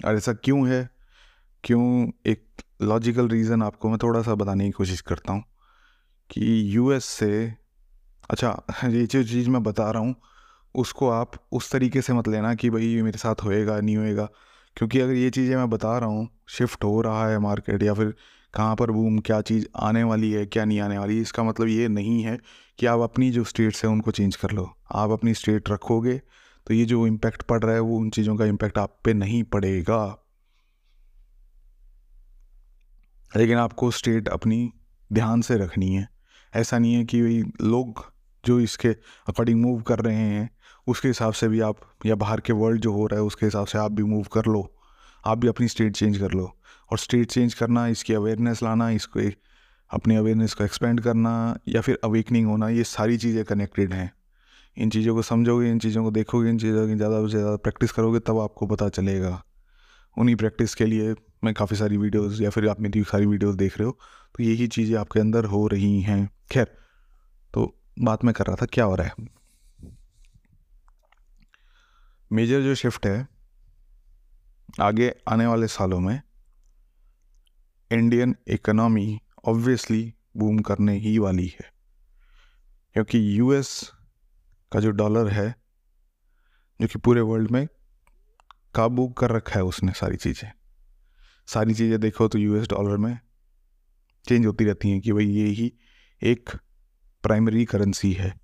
और 0.00 0.16
ऐसा 0.16 0.32
क्यों 0.34 0.68
है? 0.68 0.88
क्यों? 1.64 2.10
एक 2.26 2.62
लॉजिकल 2.82 3.28
रीज़न 3.28 3.62
आपको 3.62 3.88
मैं 3.88 3.98
थोड़ा 4.02 4.22
सा 4.22 4.34
बताने 4.34 4.64
की 4.64 4.70
कोशिश 4.70 5.00
करता 5.00 5.32
हूँ 5.32 5.44
कि 6.30 6.62
यूएस 6.76 7.04
से 7.04 7.32
अच्छा 8.30 8.50
ये 8.84 9.06
जो 9.06 9.22
चीज़ 9.24 9.48
मैं 9.50 9.62
बता 9.62 9.90
रहा 9.90 10.02
हूँ 10.02 10.14
उसको 10.74 11.08
आप 11.10 11.32
उस 11.52 11.70
तरीके 11.72 12.02
से 12.02 12.12
मत 12.12 12.28
लेना 12.28 12.54
कि 12.54 12.70
भाई 12.70 12.86
ये 12.86 13.02
मेरे 13.02 13.18
साथ 13.18 13.42
होएगा, 13.44 13.80
नहीं 13.80 13.96
होएगा। 13.96 14.28
क्योंकि 14.76 15.00
अगर 15.00 15.12
ये 15.12 15.30
चीज़ें 15.30 15.56
मैं 15.56 15.68
बता 15.70 15.96
रहा 15.98 16.08
हूँ 16.08 16.28
शिफ्ट 16.48 16.84
हो 16.84 17.00
रहा 17.00 17.28
है 17.28 17.38
मार्केट 17.38 17.82
या 17.82 17.94
फिर 17.94 18.14
कहाँ 18.54 18.76
पर 18.76 18.90
बूम 18.90 19.18
क्या 19.18 19.40
चीज़ 19.40 19.66
आने 19.76 20.02
वाली 20.04 20.30
है, 20.32 20.44
क्या 20.46 20.64
नहीं 20.64 20.80
आने 20.80 20.98
वाली, 20.98 21.20
इसका 21.20 21.42
मतलब 21.42 21.68
ये 21.68 21.88
नहीं 21.88 22.22
है 22.22 22.38
कि 22.78 22.86
आप 22.86 23.00
अपनी 23.00 23.30
जो 23.30 23.44
स्टेट्स 23.44 23.84
हैं 23.84 23.92
उनको 23.92 24.10
चेंज 24.10 24.36
कर 24.36 24.50
लो। 24.50 24.68
आप 24.92 25.10
अपनी 25.10 25.34
स्टेट 25.34 25.70
रखोगे 25.70 26.20
तो 26.66 26.74
ये 26.74 26.84
जो 26.84 27.06
इम्पैक्ट 27.06 27.42
पड़ 27.42 27.62
रहा 27.62 27.74
है, 27.74 27.80
वो 27.80 27.98
उन 27.98 28.10
चीज़ों 28.10 28.36
का 28.36 28.44
इम्पैक्ट 28.44 28.78
आप 28.78 28.98
पे 29.04 29.14
नहीं 29.14 29.42
पड़ेगा। 29.44 30.18
लेकिन 33.36 33.58
आपको 33.58 33.90
स्टेट 33.90 34.28
अपनी 34.28 34.72
ध्यान 35.10 35.40
से 35.40 35.56
रखनी 35.58 35.94
है। 35.94 36.08
ऐसा 36.52 36.78
नहीं 36.78 36.94
है 36.94 37.04
कि 37.04 37.20
लोग 37.60 38.04
जो 38.44 38.58
इसके 38.60 38.88
अकॉर्डिंग 39.28 39.60
मूव 39.62 39.80
कर 39.82 39.98
रहे 39.98 40.14
हैं 40.14 40.50
उसके 40.86 41.08
हिसाब 41.08 41.32
से 41.32 41.48
भी 41.48 41.60
आप, 41.60 41.80
या 42.06 42.14
बाहर 42.14 42.40
के 42.40 42.52
वर्ल्ड 42.52 42.80
जो 42.80 42.92
हो 42.92 43.06
रहा 43.06 43.20
है, 43.20 43.26
उसके 43.26 43.46
हिसाब 43.46 43.66
से 43.66 43.78
आप 43.78 43.92
भी 43.92 44.02
मूव 44.02 44.26
कर 44.32 44.46
लो। 44.46 44.68
आप 45.24 45.38
भी 45.38 45.48
अपनी 45.48 45.68
स्टेट 45.68 45.96
चेंज 45.96 46.18
कर 46.18 46.32
लो। 46.32 46.50
और 46.90 46.98
स्टेट 46.98 47.30
चेंज 47.30 47.54
करना, 47.54 47.86
इसकी 47.86 48.14
अवेयरनेस 48.14 48.62
लाना, 48.62 48.90
इसको 48.90 49.30
अपनी 49.90 50.16
अवेयरनेस 50.16 50.54
को 50.54 50.64
एक्सपेंड 50.64 51.00
करना, 51.00 51.58
या 51.68 51.80
फिर 51.80 51.98
अवेकनिंग 52.04 52.46
होना, 52.46 52.68
ये 52.68 52.84
सारी 52.84 53.18
चीज़ें 53.18 53.44
कनेक्टेड 53.44 53.92
हैं। 53.92 54.12
इन 54.76 54.90
चीज़ों 54.90 55.14
को 55.14 55.22
समझोगे, 55.22 55.70
इन 55.70 55.78
चीज़ों 55.78 56.04
को 56.04 56.10
देखोगे, 56.10 56.50
इन 56.50 56.58
चीज़ों 56.58 56.86
की 56.88 56.94
ज़्यादा 56.94 57.20
से 57.22 57.30
ज़्यादा 57.30 57.56
प्रैक्टिस 57.56 57.92
करोगे, 57.92 58.18
तब 58.18 58.38
आपको 58.38 58.66
पता 58.66 58.88
चलेगा। 58.88 59.42
उन्हीं 60.16 60.36
प्रैक्टिस 60.36 60.74
के 60.74 60.86
लिए 60.86 61.14
मैं 61.44 61.52
काफ़ी 61.54 61.76
सारी 61.76 61.96
वीडियोस 61.96 62.40
या 62.40 62.50
फिर 62.50 62.68
आप 62.68 62.80
मेरी 62.80 63.02
सारी 63.02 63.26
वीडियोस 63.26 63.54
देख 63.54 63.78
रहे 63.78 63.86
हो 63.86 63.96
तो 64.34 64.42
यही 64.42 64.66
चीज़ें 64.68 64.96
आपके 64.98 65.20
अंदर 65.20 65.44
हो 65.44 65.66
रही 65.66 66.00
हैं। 66.00 66.28
खैर 66.52 66.66
तो 67.54 67.64
बात 67.98 68.24
मैं 68.24 68.34
कर 68.34 68.46
रहा 68.46 68.56
था, 68.56 68.66
क्या 68.66 68.84
हो 68.84 68.94
रहा 68.94 69.06
है? 69.06 69.41
मेजर 72.32 72.62
जो 72.62 72.74
शिफ्ट 72.74 73.06
है, 73.06 73.28
आगे 74.80 75.14
आने 75.28 75.46
वाले 75.46 75.66
सालों 75.66 76.00
में 76.00 76.22
इंडियन 77.92 78.36
इकोनॉमी 78.48 79.20
ऑब्वियसली 79.44 80.14
बूम 80.36 80.58
करने 80.58 80.98
ही 80.98 81.18
वाली 81.18 81.46
है। 81.46 81.72
क्योंकि 82.94 83.38
यूएस 83.38 83.92
का 84.72 84.80
जो 84.80 84.90
डॉलर 84.90 85.28
है, 85.28 85.54
जो 86.80 86.86
कि 86.86 86.98
पूरे 86.98 87.20
वर्ल्ड 87.20 87.50
में 87.50 87.68
काबू 88.74 89.08
कर 89.08 89.30
रखा 89.30 89.54
है 89.54 89.64
उसने 89.64 89.92
सारी 89.92 90.16
चीज़ें। 90.16 90.52
सारी 91.46 91.74
चीज़ें 91.74 92.00
देखो 92.00 92.28
तो 92.28 92.38
यूएस 92.38 92.68
डॉलर 92.68 92.96
में 92.96 93.18
चेंज 94.28 94.46
होती 94.46 94.64
रहती 94.64 94.90
हैं 94.90 95.00
कि 95.00 95.12
भाई 95.12 95.26
ये 95.26 95.46
ही 95.46 95.72
एक 96.22 96.50
प्राइमरी 97.22 97.64
करेंसी 97.64 98.12
है, 98.12 98.40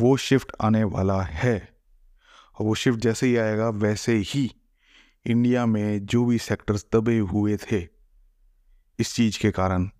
वो 0.00 0.16
शिफ्ट 0.16 0.52
आने 0.60 0.84
वाला 0.84 1.22
है। 1.22 1.73
और 2.60 2.66
वो 2.66 2.74
शिफ्ट 2.74 2.98
जैसे 2.98 3.26
ही 3.26 3.36
आएगा, 3.36 3.68
वैसे 3.68 4.16
ही 4.16 4.56
इंडिया 5.26 5.66
में 5.66 6.06
जो 6.06 6.24
भी 6.24 6.38
सेक्टर्स 6.38 6.86
दबे 6.92 7.18
हुए 7.18 7.56
थे, 7.56 7.88
इस 8.98 9.14
चीज़ 9.14 9.38
के 9.38 9.50
कारण 9.50 9.90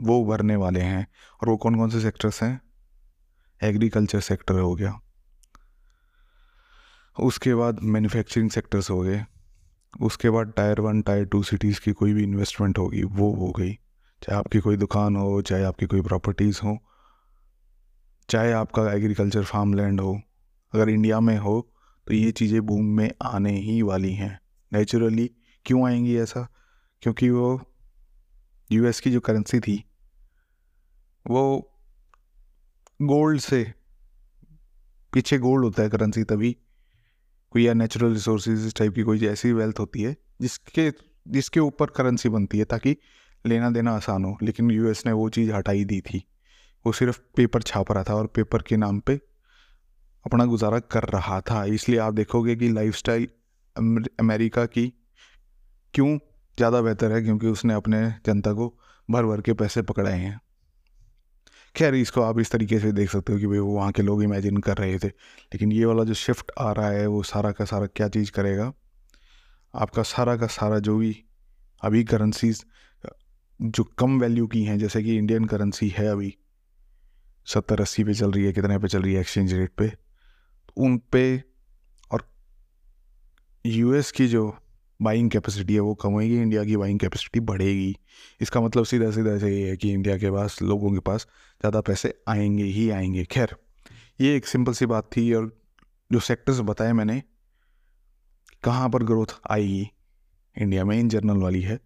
वो 0.00 0.18
उभरने 0.18 0.56
वाले 0.56 0.80
हैं। 0.80 1.08
और 1.42 1.48
वो 1.48 1.56
कौन 1.56 1.76
कौन 1.76 1.90
से 1.90 2.00
सेक्टर्स 2.00 2.42
हैं? 2.42 2.60
एग्रीकल्चर 3.62 4.20
सेक्टर 4.20 4.54
हो 4.54 4.74
गया। 4.74 5.00
उसके 7.20 7.54
बाद 7.54 7.80
मैन्युफैक्चरिंग 7.82 8.50
सेक्टर्स 8.50 8.90
हो 8.90 9.00
गए। 9.00 9.24
उसके 10.00 10.30
बाद 10.30 10.52
tier 10.56 10.80
one 10.80 11.02
tier 11.02 11.24
two 11.24 11.42
cities 11.42 11.80
की 11.80 11.92
कोई 11.92 12.12
भी 12.12 12.22
इन्वेस्टमेंट 12.22 12.78
होगी, 12.78 13.02
वो 13.02 13.34
हो 13.34 13.52
गई। 13.52 13.72
चाहे 14.22 14.38
आपकी 14.38 14.58
कोई 14.58 14.76
दुकान 14.76 15.16
हो, 15.16 15.42
चाहे 15.42 15.64
आपकी 15.64 15.86
कोई 15.86 16.02
प्रॉपर्टीज़ 16.02 16.60
हो, 16.64 16.78
चाहे 18.30 18.52
आपका 18.52 18.92
एग्रीकल्चर 18.92 19.44
फार्म 19.44 19.74
लैंड 19.74 20.00
हो। 20.00 20.22
अगर 20.74 20.88
इंडिया 20.88 21.20
में 21.20 21.38
हो 21.38 21.69
तो 22.10 22.14
ये 22.14 22.32
चीज़ें 22.32 22.66
बूम 22.66 22.84
में 22.84 23.10
आने 23.22 23.60
ही 23.60 23.82
वाली 23.82 24.12
हैं। 24.12 24.40
नेचुरली 24.72 25.30
क्यों 25.64 25.86
आएँगी 25.86 26.16
ऐसा? 26.16 26.48
क्योंकि 27.02 27.30
वो 27.30 27.62
यूएस 28.72 29.00
की 29.00 29.10
जो 29.10 29.20
करेंसी 29.20 29.60
थी, 29.60 29.84
वो 31.26 31.72
गोल्ड 33.02 33.40
से, 33.40 33.74
पीछे 35.12 35.38
गोल्ड 35.38 35.64
होता 35.64 35.82
है 35.82 35.88
करेंसी 35.88 36.24
तभी। 36.24 36.56
कोई 37.50 37.64
या 37.64 37.74
नेचुरल 37.74 38.12
रिसोर्स 38.12 38.74
टाइप 38.76 38.94
की 38.94 39.02
कोई 39.02 39.26
ऐसी 39.26 39.52
वेल्थ 39.52 39.78
होती 39.78 40.02
है, 40.02 40.16
जिसके 40.40 40.92
जिसके 41.28 41.60
ऊपर 41.60 41.86
करेंसी 41.86 42.28
बनती 42.28 42.58
है, 42.58 42.64
ताकि 42.64 42.96
लेना 43.46 43.70
देना 43.70 43.92
आसान 43.92 44.24
हो। 44.24 44.38
लेकिन 44.42 44.70
यूएस 44.70 45.06
ने 45.06 45.12
वो 45.12 45.28
चीज़ 45.28 45.52
हटाई 45.52 45.84
दी 45.84 46.00
थी। 46.00 46.24
वो 46.86 46.92
सिर्फ़ 46.92 47.20
पेपर 47.36 47.62
छाप 47.62 47.92
रहा 47.92 48.04
था 48.04 48.14
और 48.14 48.26
पेपर 48.26 48.62
के 48.62 48.76
नाम 48.76 49.00
पे 49.00 49.20
अपना 50.24 50.44
गुजारा 50.44 50.78
कर 50.90 51.04
रहा 51.04 51.40
था। 51.40 51.64
इसलिए 51.66 51.98
आप 51.98 52.14
देखोगे 52.14 52.56
कि 52.56 52.68
लाइफस्टाइल 52.68 53.28
अमेरिका 54.20 54.64
की 54.66 54.86
क्यों 55.94 56.16
ज़्यादा 56.58 56.80
बेहतर 56.82 57.12
है? 57.12 57.22
क्योंकि 57.22 57.46
उसने 57.46 57.74
अपने 57.74 58.08
जनता 58.26 58.52
को 58.52 58.74
भर 59.08 59.24
भर 59.24 59.40
के 59.40 59.52
पैसे 59.52 59.82
पकड़ाए 59.82 60.18
हैं। 60.18 60.40
खैर, 61.74 61.94
इसको 61.94 62.22
आप 62.22 62.38
इस 62.38 62.50
तरीके 62.50 62.78
से 62.80 62.90
देख 62.92 63.10
सकते 63.10 63.32
हो 63.32 63.38
कि 63.38 63.46
भाई 63.46 63.58
वो 63.58 63.74
वहाँ 63.74 63.92
के 63.92 64.02
लोग 64.02 64.22
इमेजिन 64.22 64.56
कर 64.56 64.76
रहे 64.76 64.98
थे। 64.98 65.08
लेकिन 65.08 65.72
ये 65.72 65.84
वाला 65.84 66.04
जो 66.04 66.14
शिफ्ट 66.14 66.50
आ 66.58 66.70
रहा 66.72 66.88
है, 66.88 67.06
वो 67.06 67.22
सारा 67.22 67.52
का 67.52 67.64
सारा 67.64 67.86
क्या 67.86 68.08
चीज़ 68.08 68.30
करेगा? 68.32 68.72
आपका 69.74 70.02
सारा 70.02 70.36
का 70.36 70.46
सारा 70.48 70.78
जो 70.78 70.96
भी 70.98 71.16
अभी 71.82 72.04
करेंसीज 72.04 72.64
जो 73.60 73.84
कम 73.98 74.18
वैल्यू 74.20 74.46
की 74.46 74.62
हैं, 74.64 74.78
जैसे 74.78 75.02
कि 75.02 75.16
इंडियन 75.16 75.44
करेंसी 75.44 75.88
है 75.88 76.06
अभी, 76.06 76.34
सत्तर 77.46 77.80
अस्सी 77.80 78.04
पे 78.04 78.14
चल 78.14 78.30
रही 78.32 78.44
है, 78.44 78.52
कितने 78.52 78.78
पे 78.78 78.88
चल 78.88 79.02
रही 79.02 79.14
है 79.14 79.20
एक्सचेंज 79.20 79.52
रेट 79.54 79.72
पे? 79.78 79.92
उन 80.76 80.98
पे 81.12 81.42
और 82.10 82.22
यूएस 83.64 84.10
की 84.12 84.26
जो 84.28 84.52
बाइंग 85.00 85.30
कैपेसिटी 85.30 85.74
है, 85.74 85.80
वो 85.80 85.94
कम 85.94 86.12
होगी 86.12 86.40
इंडिया 86.42 86.64
की 86.64 86.76
बाइंग 86.76 86.98
कैपेसिटी 87.00 87.40
बढ़ेगी। 87.40 87.96
इसका 88.40 88.60
मतलब 88.60 88.84
सीधा 88.84 89.10
सीधा 89.10 89.30
ऐसे 89.30 89.50
ये 89.50 89.68
है 89.70 89.76
कि 89.76 89.92
इंडिया 89.92 90.16
के 90.18 90.30
पास, 90.30 90.58
लोगों 90.62 90.92
के 90.92 91.00
पास 91.00 91.26
ज़्यादा 91.60 91.80
पैसे 91.80 92.14
आएँगे 92.28 92.64
ही 92.64 92.88
आएँगे। 92.90 93.24
खैर, 93.24 93.54
ये 94.20 94.36
एक 94.36 94.46
सिंपल 94.46 94.72
सी 94.72 94.86
बात 94.86 95.10
थी 95.16 95.32
और 95.34 95.52
जो 96.12 96.20
सेक्टर्स 96.20 96.60
बताए 96.60 96.92
मैंने, 96.92 97.22
कहाँ 98.62 98.88
पर 98.90 99.02
ग्रोथ 99.02 99.40
आएगी 99.50 99.90
इंडिया 100.56 100.84
में, 100.84 100.98
इन 100.98 101.08
जनरल 101.08 101.36
वाली 101.36 101.60
है। 101.62 101.78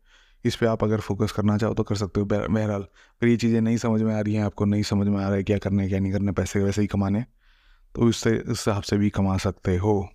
इस 0.44 0.56
पर 0.56 0.66
आप 0.66 0.84
अगर 0.84 1.00
फोकस 1.00 1.32
करना 1.32 1.56
चाहो 1.58 1.74
तो 1.74 1.82
कर 1.82 1.94
सकते 1.94 2.20
हो। 2.20 2.26
बहरहाल 2.26 2.82
अगर 2.82 3.26
ये 3.26 3.36
चीज़ें 3.36 3.60
नहीं 3.60 3.76
समझ 3.76 4.00
में 4.02 4.14
आ 4.14 4.20
रही 4.20 4.34
हैं, 4.34 4.42
आपको 4.42 4.64
नहीं 4.64 4.82
समझ 4.82 5.06
में 5.08 5.18
आ 5.18 5.26
रहा 5.26 5.34
है 5.34 5.42
क्या 5.42 5.58
करना 5.58 5.86
क्या 5.88 5.98
नहीं 6.00 6.12
करना 6.12 6.32
पैसे 6.32 6.62
वैसे 6.64 6.80
ही 6.80 6.86
कमाने 6.86 7.24
तो 7.94 8.08
इससे 8.08 8.36
इस 8.36 8.48
हिसाब 8.48 8.82
से 8.82 8.96
भी 8.96 9.10
कमा 9.10 9.36
सकते 9.36 9.76
हो। 9.76 10.08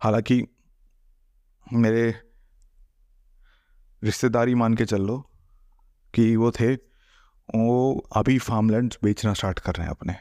हालाँकि 0.00 0.46
मेरे 1.72 2.14
रिश्तेदारी 4.04 4.54
मान 4.54 4.74
के 4.74 4.84
चल 4.84 5.02
लो 5.02 5.30
कि 6.14 6.36
वो 6.36 6.50
थे, 6.50 6.74
वो 7.54 8.08
अभी 8.16 8.38
फार्मलैंड 8.38 8.94
बेचना 9.04 9.32
स्टार्ट 9.32 9.58
कर 9.58 9.74
रहे 9.74 9.86
हैं 9.86 9.90
अपने। 9.90 10.16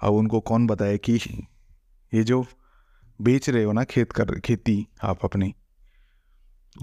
अब 0.00 0.12
उनको 0.12 0.40
कौन 0.40 0.66
बताए 0.66 0.98
कि 0.98 1.20
ये 2.14 2.24
जो 2.24 2.46
बेच 3.20 3.50
रहे 3.50 3.64
हो 3.64 3.72
ना 3.72 3.84
खेत 3.84 4.12
कर, 4.12 4.40
खेती 4.40 4.88
आप 5.02 5.24
अपनी, 5.24 5.54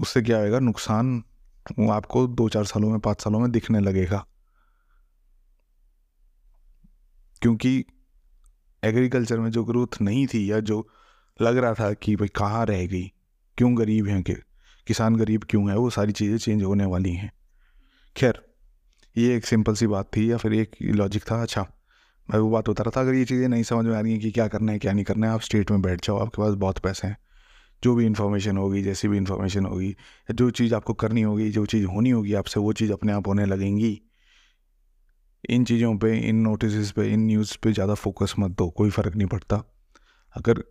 उससे 0.00 0.22
क्या 0.22 0.38
होएगा? 0.38 0.58
नुकसान 0.58 1.24
वो 1.78 1.90
आपको 1.90 2.26
दो 2.26 2.48
चार 2.48 2.64
सालों 2.64 2.90
में, 2.90 3.00
पाँच 3.00 3.22
सालों 3.22 3.40
में 3.40 3.50
दिखने 3.50 3.80
लगेगा। 3.80 4.26
क्योंकि 7.44 7.84
एग्रीकल्चर 8.84 9.38
में 9.38 9.50
जो 9.50 9.64
ग्रोथ 9.64 10.02
नहीं 10.02 10.26
थी 10.26 10.52
या 10.52 10.60
जो 10.60 10.88
लग 11.42 11.56
रहा 11.56 11.74
था 11.74 11.92
कि 11.92 12.16
भाई 12.16 12.28
कहाँ 12.28 12.66
रह 12.66 12.86
गई 12.86 13.12
क्यों 13.58 13.78
गरीब 13.78 14.06
हैं 14.06 14.22
कि, 14.22 14.34
किसान 14.86 15.16
गरीब 15.16 15.44
क्यों 15.50 15.70
है, 15.70 15.76
वो 15.76 15.90
सारी 15.90 16.12
चीज़ें 16.12 16.38
चेंज 16.38 16.62
होने 16.62 16.84
वाली 16.84 17.12
हैं। 17.12 17.32
खैर, 18.16 18.42
ये 19.18 19.36
एक 19.36 19.46
सिंपल 19.46 19.74
सी 19.74 19.86
बात 19.86 20.10
थी 20.16 20.30
या 20.32 20.36
फिर 20.36 20.54
एक 20.54 20.70
लॉजिक 20.82 21.22
था 21.22 21.42
अच्छा 21.42 21.66
मैं 22.30 22.38
वो 22.38 22.50
बात 22.50 22.68
बता 22.68 22.82
रहा 22.82 22.90
था, 22.96 23.00
अगर 23.00 23.14
ये 23.14 23.24
चीज़ें 23.24 23.48
नहीं 23.48 23.62
समझ 23.62 23.86
में 23.86 23.96
आ 23.96 24.00
रही 24.00 24.12
हैं 24.12 24.20
कि 24.20 24.30
क्या 24.30 24.48
करना 24.48 24.72
है, 24.72 24.78
क्या 24.78 24.92
नहीं 24.92 25.04
करना 25.04 25.26
है, 25.26 25.32
आप 25.32 25.40
स्टेट 25.40 25.70
में 25.70 25.82
बैठ 25.82 26.06
जाओ, 26.06 26.18
आपके 26.18 26.42
पास 26.42 26.54
बहुत 26.54 26.78
पैसे 26.78 27.08
हैं। 27.08 27.16
जो 27.84 27.94
भी 27.94 28.06
इन्फॉर्मेशन 28.06 28.56
होगी, 28.56 28.82
जैसी 28.82 29.08
भी 29.08 29.16
इन्फॉर्मेशन 29.16 29.64
होगी, 29.64 29.96
जो 30.30 30.50
चीज़ 30.50 30.74
आपको 30.74 30.94
करनी 30.94 31.22
होगी, 31.22 31.50
जो 31.50 31.66
चीज़ 31.66 31.86
होनी 31.86 32.10
होगी 32.10 32.34
आपसे, 32.34 32.60
वो 32.60 32.72
चीज़ 32.72 32.92
अपने 32.92 33.12
आप 33.12 33.28
होने 33.28 33.46
लगेंगी। 33.46 34.02
इन 35.50 35.64
चीज़ों 35.64 35.96
पे, 35.98 36.18
इन 36.18 36.36
नोटिस 36.36 36.90
पे, 36.92 37.12
इन 37.12 37.20
न्यूज़ 37.20 37.56
पे 37.62 37.72
ज़्यादा 37.72 37.94
फोकस 37.94 38.34
मत 38.38 38.50
दो, 38.50 38.70
कोई 38.70 38.90
फ़र्क 38.90 39.16
नहीं 39.16 39.26
पड़ता। 39.26 39.62
अगर 40.36 40.64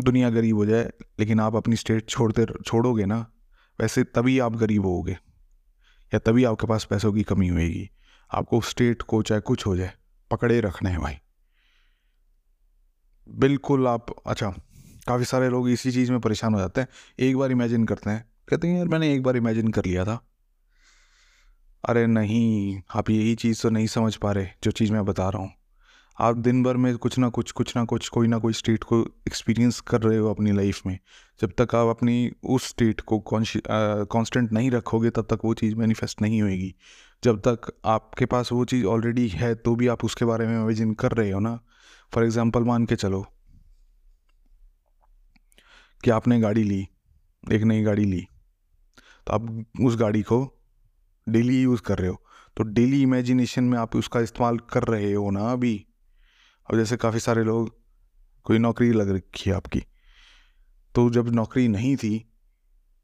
दुनिया 0.00 0.30
गरीब 0.30 0.56
हो 0.56 0.66
जाए, 0.66 0.90
लेकिन 1.20 1.40
आप 1.40 1.56
अपनी 1.56 1.76
स्टेट 1.76 2.08
छोड़ते 2.08 2.46
छोड़ोगे 2.66 3.04
ना, 3.04 3.26
वैसे 3.80 4.04
तभी 4.04 4.38
आप 4.38 4.56
गरीब 4.56 4.86
होगे 4.86 5.12
या 6.12 6.18
तभी 6.18 6.44
आपके 6.44 6.66
पास 6.66 6.84
पैसों 6.84 7.12
की 7.12 7.22
कमी 7.22 7.48
होएगी। 7.48 7.90
आपको 8.30 8.60
स्टेट 8.60 9.02
को, 9.02 9.22
चाहे 9.22 9.40
कुछ 9.40 9.66
हो 9.66 9.76
जाए, 9.76 9.92
पकड़े 10.30 10.60
रखने 10.60 10.90
हैं 10.90 11.00
भाई। 11.00 11.14
बिल्कुल 13.28 13.86
आप 13.86 14.06
अच्छा 14.26 14.50
काफ़ी 15.08 15.24
सारे 15.24 15.48
लोग 15.48 15.68
इसी 15.70 15.92
चीज़ 15.92 16.12
में 16.12 16.20
परेशान 16.20 16.54
हो 16.54 16.60
जाते 16.60 16.80
हैं। 16.80 16.88
एक 17.18 17.36
बार 17.36 17.52
इमेजिन 17.52 17.84
करते 17.84 18.10
हैं, 18.10 18.24
कहते 18.48 18.68
हैं, 18.68 18.76
यार 18.76 18.88
मैंने 18.88 19.14
एक 19.14 19.22
बार 19.22 19.36
इमेजिन 19.36 19.68
कर 19.68 19.84
लिया 19.84 20.04
था। 20.04 20.27
अरे 21.88 22.06
नहीं, 22.06 22.80
आप 22.96 23.10
यही 23.10 23.34
चीज़ 23.34 23.62
तो 23.62 23.68
नहीं 23.70 23.86
समझ 23.86 24.14
पा 24.16 24.32
रहे 24.32 24.46
जो 24.64 24.70
चीज़ 24.70 24.92
मैं 24.92 25.04
बता 25.04 25.28
रहा 25.28 25.42
हूँ। 25.42 25.50
आप 26.18 26.36
दिन 26.36 26.62
भर 26.62 26.76
में 26.76 26.96
कुछ 26.96 27.18
ना 27.18 27.28
कुछ 27.28 27.50
कुछ 27.50 27.74
ना 27.76 27.84
कुछ, 27.84 28.08
कोई 28.08 28.28
ना 28.28 28.38
कोई 28.38 28.52
स्टेट 28.52 28.82
को 28.84 29.00
एक्सपीरियंस 29.28 29.78
कर 29.80 30.00
रहे 30.02 30.18
हो 30.18 30.30
अपनी 30.30 30.52
लाइफ 30.52 30.80
में। 30.86 30.98
जब 31.40 31.52
तक 31.58 31.74
आप 31.74 31.88
अपनी 31.88 32.30
उस 32.46 32.66
स्टेट 32.68 33.00
को 33.02 33.18
कांस्टेंट 33.28 34.52
नहीं 34.52 34.70
रखोगे, 34.70 35.10
तब 35.10 35.26
तक 35.30 35.44
वो 35.44 35.54
चीज़ 35.54 35.74
मैनिफेस्ट 35.76 36.22
नहीं 36.22 36.42
होएगी। 36.42 36.74
जब 37.22 37.40
तक 37.48 37.72
आपके 37.86 38.26
पास 38.26 38.52
वो 38.52 38.64
चीज़ 38.64 38.84
ऑलरेडी 38.86 39.26
है 39.28 39.54
तो 39.54 39.74
भी 39.76 39.86
आप 39.86 40.04
उसके 40.04 40.24
बारे 40.24 40.46
में 40.46 40.54
इमेजिन 40.56 40.92
कर 40.94 41.12
रहे 41.12 41.30
हो 41.30 41.40
ना। 41.40 41.58
फॉर 42.12 42.24
एग्ज़ाम्पल 42.24 42.64
मान 42.64 42.86
के 42.86 42.96
चलो 42.96 43.24
कि 46.04 46.10
आपने 46.10 46.40
गाड़ी 46.40 46.64
ली, 46.64 46.86
एक 47.44 47.62
नई 47.62 47.82
गाड़ी 47.82 48.04
ली। 48.04 48.26
तो 49.26 49.32
आप 49.32 49.64
उस 49.80 49.96
गाड़ी 49.96 50.22
को 50.22 50.44
डेली 51.28 51.60
यूज़ 51.62 51.82
कर 51.82 51.98
रहे 51.98 52.08
हो। 52.08 52.22
तो 52.56 52.64
डेली 52.64 53.02
इमेजिनेशन 53.02 53.64
में 53.64 53.78
आप 53.78 53.96
उसका 53.96 54.20
इस्तेमाल 54.20 54.58
कर 54.70 54.84
रहे 54.84 55.12
हो 55.12 55.30
ना 55.30 55.52
अभी? 55.52 55.86
अब 56.68 56.76
जैसे 56.76 56.96
काफ़ी 56.96 57.20
सारे 57.20 57.44
लोग, 57.44 57.70
कोई 58.46 58.58
नौकरी 58.58 58.92
लग 58.92 59.10
रखी 59.10 59.50
है 59.50 59.56
आपकी 59.56 59.82
तो 60.94 61.08
जब 61.10 61.28
नौकरी 61.28 61.68
नहीं 61.68 61.96
थी, 61.96 62.24